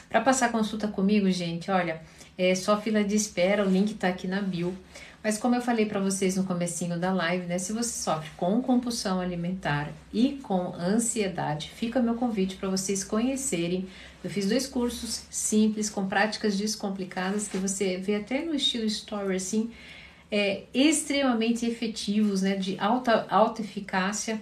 Para 0.08 0.20
passar 0.20 0.52
consulta 0.52 0.86
comigo, 0.86 1.28
gente, 1.32 1.68
olha, 1.68 2.00
é 2.38 2.54
só 2.54 2.80
fila 2.80 3.02
de 3.02 3.16
espera, 3.16 3.66
o 3.66 3.70
link 3.70 3.94
tá 3.94 4.08
aqui 4.08 4.28
na 4.28 4.40
bio. 4.40 4.76
Mas 5.26 5.38
como 5.38 5.56
eu 5.56 5.60
falei 5.60 5.86
para 5.86 5.98
vocês 5.98 6.36
no 6.36 6.44
comecinho 6.44 7.00
da 7.00 7.12
live, 7.12 7.46
né, 7.46 7.58
se 7.58 7.72
você 7.72 8.00
sofre 8.00 8.30
com 8.36 8.62
compulsão 8.62 9.20
alimentar 9.20 9.90
e 10.12 10.38
com 10.40 10.72
ansiedade, 10.76 11.68
fica 11.74 12.00
meu 12.00 12.14
convite 12.14 12.54
para 12.54 12.68
vocês 12.68 13.02
conhecerem. 13.02 13.88
Eu 14.22 14.30
fiz 14.30 14.48
dois 14.48 14.68
cursos 14.68 15.24
simples 15.28 15.90
com 15.90 16.06
práticas 16.06 16.56
descomplicadas 16.56 17.48
que 17.48 17.56
você 17.56 17.96
vê 17.96 18.14
até 18.14 18.44
no 18.44 18.54
estilo 18.54 18.84
story 18.84 19.34
assim, 19.34 19.72
é, 20.30 20.62
extremamente 20.72 21.66
efetivos, 21.66 22.42
né, 22.42 22.54
de 22.54 22.78
alta 22.78 23.26
alta 23.28 23.62
eficácia 23.62 24.40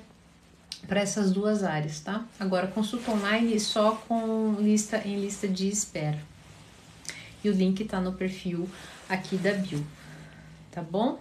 para 0.87 1.01
essas 1.01 1.33
duas 1.33 1.65
áreas, 1.65 2.01
tá? 2.01 2.27
Agora, 2.39 2.67
consulta 2.67 3.11
online 3.11 3.59
só 3.59 3.93
com 4.07 4.57
lista 4.61 5.01
em 5.03 5.19
lista 5.19 5.49
de 5.49 5.67
espera. 5.67 6.21
E 7.43 7.49
o 7.49 7.55
link 7.55 7.81
está 7.81 8.03
no 8.03 8.13
perfil 8.13 8.69
aqui 9.09 9.39
da 9.39 9.55
Bio, 9.55 9.83
tá 10.75 10.83
bom? 10.83 11.21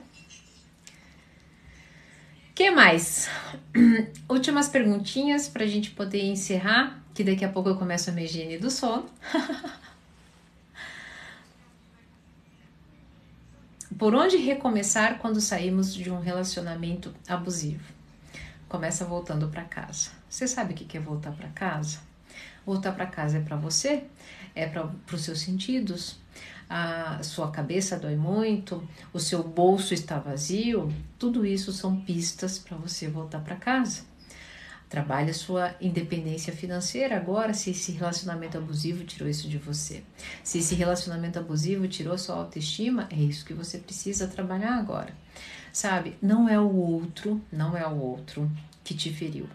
que 2.55 2.71
mais? 2.71 3.29
Últimas 4.27 4.67
perguntinhas 4.67 5.47
para 5.47 5.63
a 5.63 5.67
gente 5.67 5.91
poder 5.91 6.23
encerrar, 6.23 7.03
que 7.13 7.23
daqui 7.23 7.45
a 7.45 7.49
pouco 7.49 7.69
eu 7.69 7.77
começo 7.77 8.09
a 8.09 8.13
minha 8.13 8.25
higiene 8.25 8.57
do 8.57 8.71
sono. 8.71 9.05
Por 13.97 14.15
onde 14.15 14.37
recomeçar 14.37 15.19
quando 15.19 15.39
saímos 15.39 15.93
de 15.93 16.09
um 16.09 16.19
relacionamento 16.19 17.13
abusivo? 17.27 17.93
começa 18.73 19.05
voltando 19.05 19.49
para 19.49 19.63
casa. 19.63 20.09
Você 20.27 20.47
sabe 20.47 20.73
o 20.73 20.75
que 20.75 20.97
é 20.97 20.99
voltar 20.99 21.31
para 21.33 21.47
casa? 21.49 21.99
Voltar 22.65 22.91
para 22.93 23.05
casa 23.05 23.37
é 23.37 23.41
para 23.41 23.55
você, 23.55 24.05
é 24.55 24.65
para 24.65 24.89
os 25.13 25.21
seus 25.21 25.41
sentidos, 25.41 26.15
a 26.69 27.21
sua 27.23 27.51
cabeça 27.51 27.97
dói 27.97 28.15
muito, 28.15 28.87
o 29.11 29.19
seu 29.19 29.43
bolso 29.43 29.93
está 29.93 30.17
vazio, 30.19 30.91
tudo 31.19 31.45
isso 31.45 31.71
são 31.71 31.99
pistas 31.99 32.57
para 32.57 32.77
você 32.77 33.07
voltar 33.07 33.39
para 33.39 33.55
casa. 33.55 34.01
Trabalhe 34.93 35.31
a 35.31 35.33
sua 35.33 35.73
independência 35.81 36.53
financeira 36.53 37.17
agora, 37.17 37.51
se 37.53 37.71
esse 37.71 37.91
relacionamento 37.93 38.59
abusivo 38.59 39.03
tirou 39.03 39.27
isso 39.27 39.49
de 39.49 39.57
você. 39.57 40.03
Se 40.43 40.59
esse 40.59 40.75
relacionamento 40.75 41.39
abusivo 41.39 41.87
tirou 41.87 42.15
sua 42.15 42.35
autoestima, 42.35 43.07
é 43.09 43.15
isso 43.15 43.43
que 43.43 43.55
você 43.55 43.79
precisa 43.79 44.27
trabalhar 44.27 44.75
agora. 44.75 45.11
Sabe? 45.71 46.15
Não 46.21 46.47
é 46.47 46.59
o 46.59 46.75
outro, 46.75 47.41
não 47.51 47.75
é 47.75 47.87
o 47.87 47.97
outro 47.97 48.51
que 48.83 48.93
te 48.93 49.11
feriu. 49.11 49.49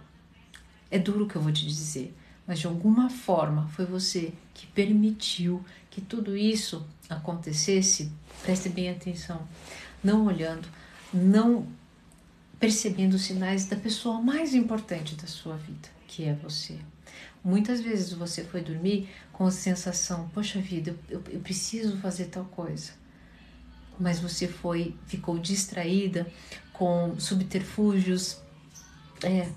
É 0.91 0.99
duro 0.99 1.25
o 1.25 1.29
que 1.29 1.37
eu 1.37 1.43
vou 1.43 1.53
te 1.53 1.65
dizer, 1.65 2.13
mas 2.45 2.59
de 2.59 2.67
alguma 2.67 3.09
forma 3.09 3.69
foi 3.69 3.85
você 3.85 4.33
que 4.53 4.67
permitiu 4.67 5.65
que 5.89 6.01
tudo 6.01 6.37
isso 6.37 6.85
acontecesse. 7.09 8.13
Preste 8.43 8.69
bem 8.69 8.91
atenção, 8.91 9.41
não 10.03 10.27
olhando, 10.27 10.69
não 11.13 11.67
percebendo 12.59 13.15
os 13.15 13.23
sinais 13.23 13.67
da 13.67 13.77
pessoa 13.77 14.21
mais 14.21 14.55
importante 14.55 15.15
da 15.15 15.27
sua 15.27 15.57
vida, 15.57 15.89
que 16.07 16.25
é 16.25 16.35
você. 16.35 16.79
Muitas 17.43 17.81
vezes 17.81 18.13
você 18.13 18.43
foi 18.45 18.61
dormir 18.61 19.09
com 19.33 19.47
a 19.47 19.51
sensação, 19.51 20.29
poxa 20.35 20.61
vida, 20.61 20.95
eu, 21.09 21.23
eu 21.31 21.41
preciso 21.41 21.97
fazer 21.99 22.27
tal 22.27 22.45
coisa. 22.45 22.93
Mas 23.99 24.21
você 24.21 24.47
foi, 24.47 24.95
ficou 25.07 25.39
distraída 25.39 26.27
com 26.73 27.19
subterfúgios 27.19 28.41
é, 29.23 29.49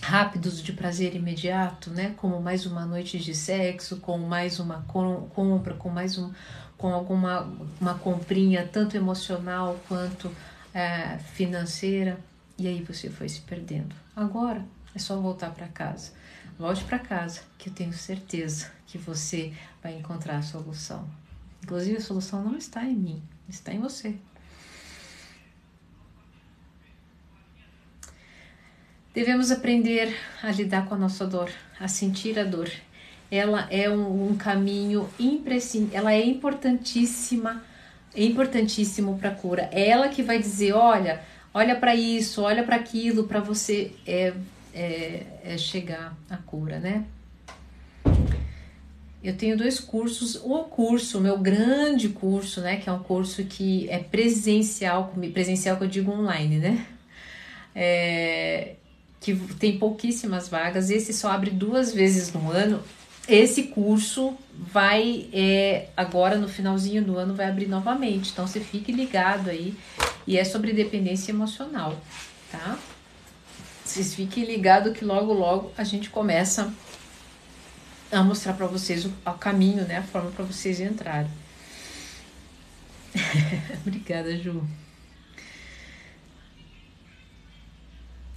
rápidos 0.00 0.62
de 0.62 0.72
prazer 0.72 1.14
imediato, 1.14 1.90
né? 1.90 2.14
Como 2.16 2.40
mais 2.40 2.66
uma 2.66 2.86
noite 2.86 3.18
de 3.18 3.34
sexo, 3.34 3.98
com 3.98 4.18
mais 4.18 4.58
uma 4.58 4.82
compra, 4.82 5.74
com 5.74 5.88
mais 5.88 6.18
um, 6.18 6.32
com 6.76 6.92
alguma 6.92 7.42
uma 7.80 7.94
comprinha 7.94 8.68
tanto 8.70 8.96
emocional 8.96 9.78
quanto 9.88 10.30
é, 10.74 11.18
financeira, 11.18 12.18
e 12.58 12.66
aí 12.66 12.82
você 12.82 13.08
foi 13.10 13.28
se 13.28 13.40
perdendo. 13.40 13.94
Agora 14.14 14.64
é 14.94 14.98
só 14.98 15.18
voltar 15.18 15.50
para 15.50 15.68
casa. 15.68 16.12
Volte 16.58 16.84
para 16.84 16.98
casa, 16.98 17.42
que 17.58 17.68
eu 17.68 17.74
tenho 17.74 17.92
certeza 17.92 18.70
que 18.86 18.96
você 18.96 19.52
vai 19.82 19.94
encontrar 19.94 20.36
a 20.38 20.42
solução. 20.42 21.06
Inclusive, 21.62 21.98
a 21.98 22.00
solução 22.00 22.42
não 22.42 22.56
está 22.56 22.84
em 22.84 22.94
mim, 22.94 23.22
está 23.48 23.72
em 23.72 23.80
você. 23.80 24.16
Devemos 29.12 29.50
aprender 29.50 30.14
a 30.42 30.50
lidar 30.50 30.86
com 30.86 30.94
a 30.94 30.98
nossa 30.98 31.26
dor, 31.26 31.50
a 31.80 31.88
sentir 31.88 32.38
a 32.38 32.44
dor. 32.44 32.70
Ela 33.30 33.66
é 33.70 33.90
um, 33.90 34.30
um 34.30 34.36
caminho 34.36 35.08
imprescindível, 35.18 35.98
ela 35.98 36.12
é 36.12 36.24
importantíssima 36.24 37.62
é 38.16 38.24
importantíssimo 38.24 39.18
para 39.18 39.28
a 39.28 39.34
cura. 39.34 39.68
É 39.70 39.88
ela 39.90 40.08
que 40.08 40.22
vai 40.22 40.38
dizer, 40.38 40.72
olha, 40.72 41.20
olha 41.52 41.76
para 41.76 41.94
isso, 41.94 42.42
olha 42.42 42.64
para 42.64 42.76
aquilo, 42.76 43.24
para 43.24 43.40
você 43.40 43.92
é, 44.06 44.32
é, 44.74 45.22
é 45.44 45.58
chegar 45.58 46.16
à 46.30 46.38
cura, 46.38 46.80
né? 46.80 47.04
Eu 49.22 49.36
tenho 49.36 49.56
dois 49.56 49.78
cursos, 49.78 50.36
o 50.36 50.64
curso, 50.64 51.18
o 51.18 51.20
meu 51.20 51.36
grande 51.38 52.08
curso, 52.08 52.60
né, 52.60 52.76
que 52.76 52.88
é 52.88 52.92
um 52.92 53.02
curso 53.02 53.44
que 53.44 53.88
é 53.90 53.98
presencial, 53.98 55.12
presencial 55.34 55.76
que 55.76 55.84
eu 55.84 55.88
digo 55.88 56.12
online, 56.12 56.58
né? 56.58 56.86
É, 57.74 58.76
que 59.20 59.34
tem 59.58 59.78
pouquíssimas 59.78 60.48
vagas, 60.48 60.88
esse 60.88 61.12
só 61.12 61.30
abre 61.30 61.50
duas 61.50 61.92
vezes 61.92 62.32
no 62.32 62.50
ano 62.50 62.82
esse 63.28 63.64
curso 63.64 64.36
vai 64.52 65.28
é, 65.32 65.88
agora 65.96 66.36
no 66.36 66.48
finalzinho 66.48 67.04
do 67.04 67.18
ano 67.18 67.34
vai 67.34 67.48
abrir 67.48 67.66
novamente. 67.66 68.30
Então 68.30 68.46
você 68.46 68.60
fique 68.60 68.92
ligado 68.92 69.50
aí 69.50 69.74
e 70.26 70.38
é 70.38 70.44
sobre 70.44 70.72
dependência 70.72 71.32
emocional, 71.32 71.98
tá? 72.50 72.78
Vocês 73.84 74.14
fiquem 74.14 74.44
ligados 74.44 74.96
que 74.96 75.04
logo 75.04 75.32
logo 75.32 75.72
a 75.76 75.84
gente 75.84 76.10
começa 76.10 76.72
a 78.10 78.22
mostrar 78.22 78.52
para 78.54 78.66
vocês 78.66 79.04
o, 79.04 79.12
o, 79.24 79.32
caminho, 79.32 79.84
né, 79.84 79.98
a 79.98 80.02
forma 80.02 80.30
para 80.30 80.44
vocês 80.44 80.80
entrarem. 80.80 81.30
Obrigada, 83.86 84.36
Ju. 84.36 84.62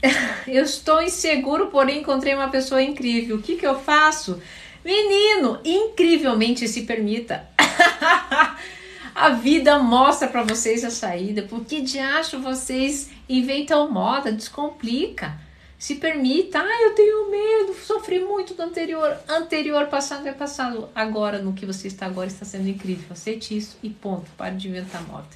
Eu 0.47 0.63
estou 0.63 1.01
inseguro, 1.01 1.67
porém 1.67 2.01
encontrei 2.01 2.33
uma 2.33 2.49
pessoa 2.49 2.81
incrível. 2.81 3.37
O 3.37 3.41
que, 3.41 3.57
que 3.57 3.67
eu 3.67 3.79
faço? 3.79 4.41
Menino, 4.83 5.59
incrivelmente 5.63 6.67
se 6.67 6.83
permita. 6.83 7.47
a 9.13 9.29
vida 9.29 9.77
mostra 9.79 10.27
para 10.27 10.43
vocês 10.43 10.83
a 10.83 10.89
saída. 10.89 11.43
Por 11.43 11.65
que 11.65 11.81
de 11.81 11.99
acho 11.99 12.39
vocês 12.39 13.09
inventam 13.27 13.91
moda? 13.91 14.31
Descomplica. 14.31 15.39
Se 15.77 15.95
permita. 15.95 16.59
Ah, 16.59 16.81
eu 16.83 16.95
tenho 16.95 17.29
medo, 17.29 17.73
sofri 17.73 18.19
muito 18.19 18.53
do 18.53 18.63
anterior. 18.63 19.17
Anterior, 19.27 19.87
passado 19.87 20.27
é 20.27 20.33
passado. 20.33 20.89
Agora, 20.95 21.39
no 21.39 21.53
que 21.53 21.65
você 21.65 21.87
está 21.87 22.05
agora, 22.05 22.27
está 22.27 22.45
sendo 22.45 22.67
incrível. 22.67 23.05
Aceite 23.11 23.55
isso 23.57 23.77
e 23.83 23.89
ponto. 23.89 24.29
Pare 24.37 24.55
de 24.55 24.67
inventar 24.67 25.05
moda. 25.07 25.27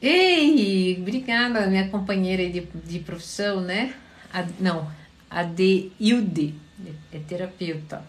Ei, 0.00 0.96
obrigada, 1.00 1.66
minha 1.66 1.88
companheira 1.88 2.48
de, 2.48 2.60
de 2.60 3.00
profissão, 3.00 3.60
né? 3.60 3.94
A, 4.32 4.44
não, 4.60 4.88
a 5.28 5.42
de 5.42 5.90
Hilde 5.98 6.54
é 7.12 7.18
terapeuta. 7.18 8.04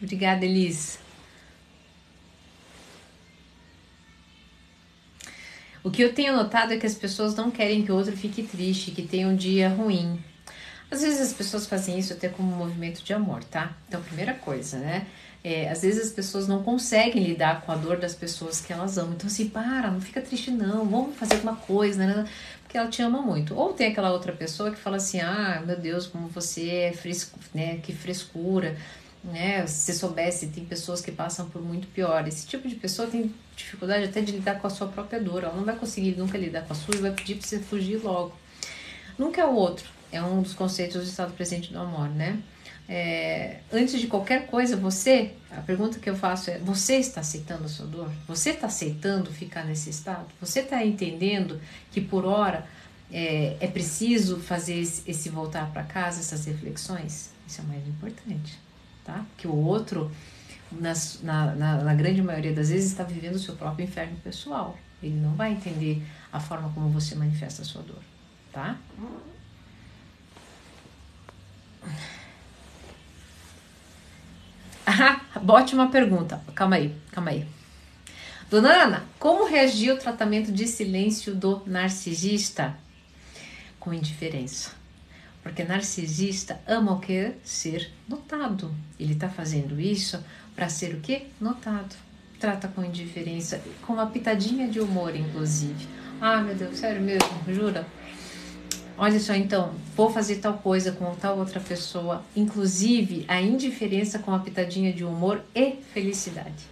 Obrigada, 0.00 0.44
Elis. 0.44 0.98
O 5.82 5.90
que 5.90 6.02
eu 6.02 6.12
tenho 6.12 6.36
notado 6.36 6.72
é 6.72 6.76
que 6.76 6.86
as 6.86 6.94
pessoas 6.94 7.34
não 7.34 7.50
querem 7.50 7.84
que 7.84 7.90
o 7.90 7.96
outro 7.96 8.16
fique 8.16 8.42
triste, 8.42 8.90
que 8.90 9.02
tenha 9.02 9.26
um 9.26 9.34
dia 9.34 9.68
ruim. 9.68 10.22
Às 10.90 11.02
vezes 11.02 11.20
as 11.20 11.32
pessoas 11.32 11.66
fazem 11.66 11.98
isso 11.98 12.12
até 12.12 12.28
como 12.28 12.52
um 12.52 12.56
movimento 12.56 13.02
de 13.02 13.12
amor, 13.12 13.44
tá? 13.44 13.76
Então, 13.86 14.02
primeira 14.02 14.34
coisa, 14.34 14.78
né? 14.78 15.06
É, 15.42 15.68
às 15.70 15.82
vezes 15.82 16.08
as 16.08 16.12
pessoas 16.12 16.48
não 16.48 16.62
conseguem 16.62 17.22
lidar 17.22 17.62
com 17.62 17.70
a 17.70 17.76
dor 17.76 17.96
das 17.98 18.14
pessoas 18.14 18.60
que 18.60 18.72
elas 18.72 18.98
amam. 18.98 19.14
Então, 19.14 19.28
assim, 19.28 19.48
para, 19.48 19.90
não 19.90 20.00
fica 20.00 20.20
triste, 20.20 20.50
não, 20.50 20.84
vamos 20.84 21.16
fazer 21.16 21.34
alguma 21.34 21.56
coisa, 21.56 22.04
né? 22.04 22.28
Porque 22.62 22.76
ela 22.76 22.88
te 22.88 23.00
ama 23.00 23.22
muito. 23.22 23.54
Ou 23.54 23.72
tem 23.72 23.86
aquela 23.86 24.12
outra 24.12 24.32
pessoa 24.32 24.70
que 24.70 24.76
fala 24.76 24.96
assim: 24.96 25.20
ah, 25.20 25.62
meu 25.64 25.78
Deus, 25.78 26.06
como 26.06 26.28
você 26.28 26.68
é 26.68 26.92
fresco, 26.92 27.38
né? 27.54 27.78
Que 27.78 27.94
frescura, 27.94 28.76
né? 29.24 29.66
Se 29.66 29.94
soubesse, 29.94 30.48
tem 30.48 30.64
pessoas 30.64 31.00
que 31.00 31.10
passam 31.10 31.48
por 31.48 31.62
muito 31.62 31.86
pior. 31.88 32.26
Esse 32.28 32.46
tipo 32.46 32.68
de 32.68 32.74
pessoa 32.74 33.08
tem 33.08 33.32
dificuldade 33.56 34.04
até 34.04 34.20
de 34.20 34.32
lidar 34.32 34.60
com 34.60 34.66
a 34.66 34.70
sua 34.70 34.88
própria 34.88 35.20
dor. 35.20 35.44
Ela 35.44 35.54
não 35.54 35.64
vai 35.64 35.76
conseguir 35.76 36.16
nunca 36.16 36.36
lidar 36.36 36.62
com 36.62 36.72
a 36.72 36.76
sua 36.76 36.94
e 36.96 36.98
vai 36.98 37.12
pedir 37.12 37.36
pra 37.36 37.46
você 37.46 37.58
fugir 37.58 37.96
logo. 38.02 38.34
Nunca 39.16 39.40
é 39.40 39.46
o 39.46 39.54
outro. 39.54 39.88
É 40.12 40.22
um 40.22 40.42
dos 40.42 40.54
conceitos 40.54 41.02
do 41.02 41.08
estado 41.08 41.32
presente 41.32 41.72
do 41.72 41.78
amor, 41.78 42.08
né? 42.08 42.38
É, 42.88 43.60
antes 43.70 44.00
de 44.00 44.06
qualquer 44.06 44.46
coisa, 44.46 44.74
você, 44.74 45.34
a 45.50 45.60
pergunta 45.60 45.98
que 45.98 46.08
eu 46.08 46.16
faço 46.16 46.50
é: 46.50 46.58
você 46.58 46.96
está 46.96 47.20
aceitando 47.20 47.64
a 47.64 47.68
sua 47.68 47.86
dor? 47.86 48.10
Você 48.26 48.50
está 48.50 48.66
aceitando 48.66 49.30
ficar 49.30 49.64
nesse 49.64 49.90
estado? 49.90 50.26
Você 50.40 50.60
está 50.60 50.82
entendendo 50.84 51.60
que 51.92 52.00
por 52.00 52.24
hora 52.24 52.66
é, 53.12 53.58
é 53.60 53.66
preciso 53.66 54.40
fazer 54.40 54.78
esse, 54.80 55.08
esse 55.08 55.28
voltar 55.28 55.70
para 55.70 55.82
casa, 55.82 56.20
essas 56.20 56.46
reflexões? 56.46 57.30
Isso 57.46 57.60
é 57.60 57.64
o 57.64 57.66
mais 57.66 57.86
importante, 57.86 58.58
tá? 59.04 59.22
Que 59.36 59.46
o 59.46 59.54
outro, 59.54 60.10
nas, 60.72 61.20
na, 61.22 61.54
na, 61.54 61.84
na 61.84 61.94
grande 61.94 62.22
maioria 62.22 62.54
das 62.54 62.70
vezes, 62.70 62.90
está 62.90 63.04
vivendo 63.04 63.34
o 63.34 63.38
seu 63.38 63.54
próprio 63.54 63.84
inferno 63.84 64.16
pessoal. 64.24 64.78
Ele 65.02 65.20
não 65.20 65.34
vai 65.34 65.52
entender 65.52 66.02
a 66.32 66.40
forma 66.40 66.72
como 66.72 66.88
você 66.88 67.14
manifesta 67.14 67.60
a 67.60 67.64
sua 67.66 67.82
dor, 67.82 68.02
tá? 68.50 68.78
Bote 75.42 75.74
uma 75.74 75.88
pergunta. 75.90 76.40
Calma 76.54 76.76
aí, 76.76 76.94
calma 77.12 77.30
aí. 77.30 77.46
Dona 78.50 78.84
Ana, 78.84 79.04
como 79.18 79.46
reagiu 79.46 79.94
o 79.94 79.98
tratamento 79.98 80.50
de 80.50 80.66
silêncio 80.66 81.34
do 81.34 81.62
narcisista? 81.66 82.74
Com 83.78 83.92
indiferença. 83.92 84.72
Porque 85.42 85.64
narcisista 85.64 86.60
ama 86.66 86.92
o 86.92 87.00
que? 87.00 87.32
Ser 87.44 87.90
notado. 88.08 88.74
Ele 88.98 89.12
está 89.12 89.28
fazendo 89.28 89.78
isso 89.80 90.22
para 90.54 90.68
ser 90.68 90.94
o 90.94 91.00
que? 91.00 91.26
Notado. 91.40 91.94
Trata 92.40 92.68
com 92.68 92.84
indiferença, 92.84 93.60
com 93.82 93.94
uma 93.94 94.06
pitadinha 94.06 94.68
de 94.68 94.80
humor, 94.80 95.14
inclusive. 95.14 95.88
Ah, 96.20 96.40
meu 96.40 96.54
Deus, 96.54 96.78
sério 96.78 97.02
mesmo, 97.02 97.28
jura? 97.48 97.86
Olha 99.00 99.20
só, 99.20 99.32
então, 99.32 99.74
vou 99.96 100.10
fazer 100.10 100.36
tal 100.36 100.54
coisa 100.54 100.90
com 100.90 101.14
tal 101.14 101.38
outra 101.38 101.60
pessoa, 101.60 102.24
inclusive 102.34 103.24
a 103.28 103.40
indiferença 103.40 104.18
com 104.18 104.34
a 104.34 104.40
pitadinha 104.40 104.92
de 104.92 105.04
humor 105.04 105.40
e 105.54 105.76
felicidade. 105.94 106.66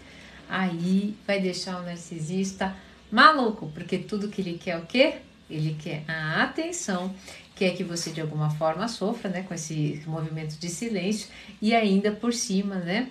Aí 0.48 1.14
vai 1.24 1.40
deixar 1.40 1.80
o 1.80 1.84
narcisista 1.84 2.74
maluco, 3.12 3.70
porque 3.72 3.96
tudo 3.96 4.28
que 4.28 4.40
ele 4.40 4.58
quer 4.58 4.72
é 4.72 4.78
o 4.78 4.86
quê? 4.86 5.14
Ele 5.48 5.76
quer 5.80 6.02
a 6.08 6.42
atenção, 6.42 7.14
quer 7.54 7.76
que 7.76 7.84
você 7.84 8.10
de 8.10 8.20
alguma 8.20 8.50
forma 8.50 8.88
sofra, 8.88 9.30
né, 9.30 9.42
com 9.42 9.54
esse 9.54 10.02
movimento 10.04 10.58
de 10.58 10.68
silêncio 10.68 11.28
e 11.62 11.76
ainda 11.76 12.10
por 12.10 12.32
cima, 12.32 12.74
né, 12.74 13.08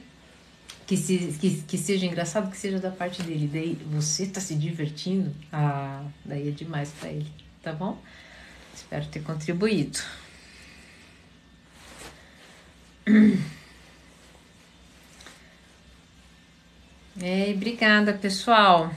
que, 0.86 0.97
se, 0.97 1.38
que, 1.39 1.61
que 1.61 1.78
seja 1.78 2.05
engraçado, 2.05 2.51
que 2.51 2.57
seja 2.57 2.80
da 2.80 2.91
parte 2.91 3.24
dele. 3.24 3.49
Daí 3.51 3.78
você 3.89 4.26
tá 4.26 4.41
se 4.41 4.55
divertindo, 4.55 5.34
ah, 5.53 6.03
daí 6.26 6.49
é 6.49 6.51
demais 6.51 6.91
para 6.99 7.11
ele, 7.11 7.32
tá 7.63 7.72
bom? 7.72 7.97
Espero 8.76 9.05
ter 9.07 9.23
contribuído. 9.23 9.99
É, 17.21 17.53
obrigada, 17.55 18.13
pessoal. 18.13 18.93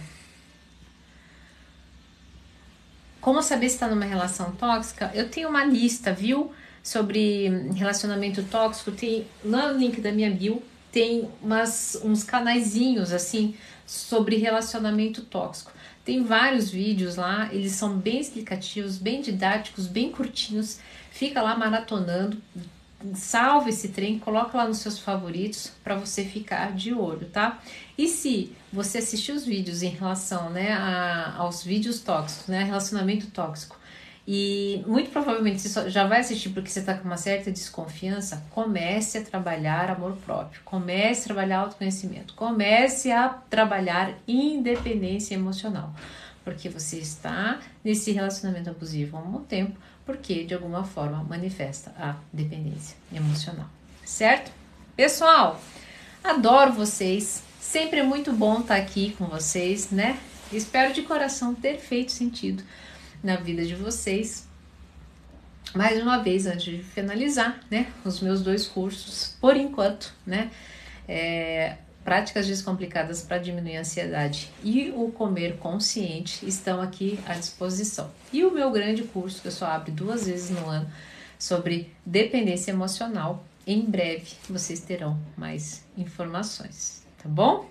Como 3.20 3.40
saber 3.42 3.68
se 3.68 3.76
está 3.76 3.86
numa 3.86 4.04
relação 4.04 4.50
tóxica? 4.56 5.10
Eu 5.14 5.30
tenho 5.30 5.48
uma 5.48 5.64
lista, 5.64 6.12
viu? 6.12 6.52
Sobre 6.82 7.48
relacionamento 7.74 8.42
tóxico. 8.42 8.90
Tem 8.90 9.26
lá 9.44 9.72
no 9.72 9.78
link 9.78 10.00
da 10.00 10.10
minha 10.10 10.30
bio 10.30 10.62
tem 10.90 11.30
umas, 11.42 12.00
uns 12.02 12.24
canaizinhos 12.24 13.12
assim 13.12 13.54
sobre 13.86 14.36
relacionamento 14.36 15.22
tóxico. 15.22 15.72
Tem 16.08 16.22
vários 16.22 16.70
vídeos 16.70 17.16
lá, 17.16 17.50
eles 17.52 17.72
são 17.72 17.98
bem 17.98 18.18
explicativos, 18.18 18.96
bem 18.96 19.20
didáticos, 19.20 19.86
bem 19.86 20.10
curtinhos. 20.10 20.80
Fica 21.10 21.42
lá 21.42 21.54
maratonando, 21.54 22.40
salva 23.14 23.68
esse 23.68 23.88
trem, 23.88 24.18
coloca 24.18 24.56
lá 24.56 24.66
nos 24.66 24.78
seus 24.78 24.98
favoritos 24.98 25.70
para 25.84 25.96
você 25.96 26.24
ficar 26.24 26.72
de 26.72 26.94
olho, 26.94 27.26
tá? 27.26 27.60
E 27.98 28.08
se 28.08 28.56
você 28.72 28.96
assistiu 28.96 29.34
os 29.34 29.44
vídeos 29.44 29.82
em 29.82 29.90
relação, 29.90 30.48
né, 30.48 30.72
a, 30.72 31.34
aos 31.36 31.62
vídeos 31.62 32.00
tóxicos, 32.00 32.46
né, 32.46 32.62
relacionamento 32.64 33.26
tóxico, 33.26 33.78
e 34.30 34.84
muito 34.86 35.08
provavelmente 35.08 35.66
você 35.66 35.88
já 35.88 36.06
vai 36.06 36.20
assistir 36.20 36.50
porque 36.50 36.68
você 36.68 36.80
está 36.80 36.92
com 36.92 37.04
uma 37.04 37.16
certa 37.16 37.50
desconfiança, 37.50 38.44
comece 38.50 39.16
a 39.16 39.24
trabalhar 39.24 39.90
amor 39.90 40.18
próprio, 40.18 40.60
comece 40.66 41.22
a 41.22 41.24
trabalhar 41.24 41.60
autoconhecimento, 41.60 42.34
comece 42.34 43.10
a 43.10 43.30
trabalhar 43.30 44.18
independência 44.28 45.34
emocional, 45.34 45.94
porque 46.44 46.68
você 46.68 46.98
está 46.98 47.58
nesse 47.82 48.12
relacionamento 48.12 48.68
abusivo 48.68 49.16
há 49.16 49.20
um 49.20 49.30
bom 49.30 49.40
tempo, 49.40 49.80
porque 50.04 50.44
de 50.44 50.52
alguma 50.52 50.84
forma 50.84 51.24
manifesta 51.24 51.94
a 51.98 52.14
dependência 52.30 52.98
emocional, 53.10 53.70
certo? 54.04 54.52
Pessoal, 54.94 55.58
adoro 56.22 56.74
vocês, 56.74 57.42
sempre 57.58 58.00
é 58.00 58.02
muito 58.02 58.30
bom 58.34 58.60
estar 58.60 58.76
aqui 58.76 59.16
com 59.16 59.24
vocês, 59.24 59.90
né? 59.90 60.18
Espero 60.52 60.92
de 60.92 61.00
coração 61.00 61.54
ter 61.54 61.78
feito 61.78 62.12
sentido 62.12 62.62
na 63.22 63.36
vida 63.36 63.64
de 63.64 63.74
vocês. 63.74 64.46
Mais 65.74 66.00
uma 66.02 66.18
vez, 66.18 66.46
antes 66.46 66.64
de 66.64 66.82
finalizar, 66.82 67.60
né, 67.70 67.92
os 68.04 68.20
meus 68.20 68.42
dois 68.42 68.66
cursos, 68.66 69.36
por 69.40 69.56
enquanto, 69.56 70.14
né, 70.26 70.50
é, 71.06 71.76
Práticas 72.04 72.46
Descomplicadas 72.46 73.20
para 73.20 73.36
Diminuir 73.36 73.76
a 73.76 73.80
Ansiedade 73.80 74.50
e 74.64 74.90
o 74.96 75.12
Comer 75.12 75.58
Consciente 75.58 76.46
estão 76.48 76.80
aqui 76.80 77.20
à 77.26 77.34
disposição. 77.34 78.10
E 78.32 78.46
o 78.46 78.50
meu 78.50 78.70
grande 78.70 79.02
curso, 79.02 79.42
que 79.42 79.48
eu 79.48 79.52
só 79.52 79.66
abro 79.66 79.92
duas 79.92 80.26
vezes 80.26 80.48
no 80.48 80.66
ano, 80.66 80.90
sobre 81.38 81.92
dependência 82.06 82.70
emocional, 82.70 83.44
em 83.66 83.82
breve 83.82 84.26
vocês 84.48 84.80
terão 84.80 85.20
mais 85.36 85.84
informações, 85.98 87.06
tá 87.22 87.28
bom? 87.28 87.68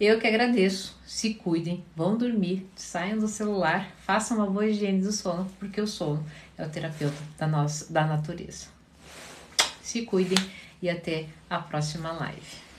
Eu 0.00 0.18
que 0.18 0.26
agradeço, 0.26 0.98
se 1.04 1.34
cuidem, 1.34 1.84
vão 1.94 2.16
dormir, 2.16 2.66
saiam 2.74 3.18
do 3.18 3.28
celular, 3.28 3.94
façam 3.98 4.38
uma 4.38 4.46
boa 4.46 4.66
higiene 4.66 5.02
do 5.02 5.12
sono, 5.12 5.44
porque 5.58 5.78
o 5.78 5.86
sono 5.86 6.24
é 6.56 6.64
o 6.64 6.70
terapeuta 6.70 7.18
da, 7.36 7.46
nossa, 7.46 7.92
da 7.92 8.06
natureza. 8.06 8.68
Se 9.82 10.00
cuidem 10.06 10.38
e 10.80 10.88
até 10.88 11.26
a 11.50 11.58
próxima 11.58 12.12
live. 12.12 12.69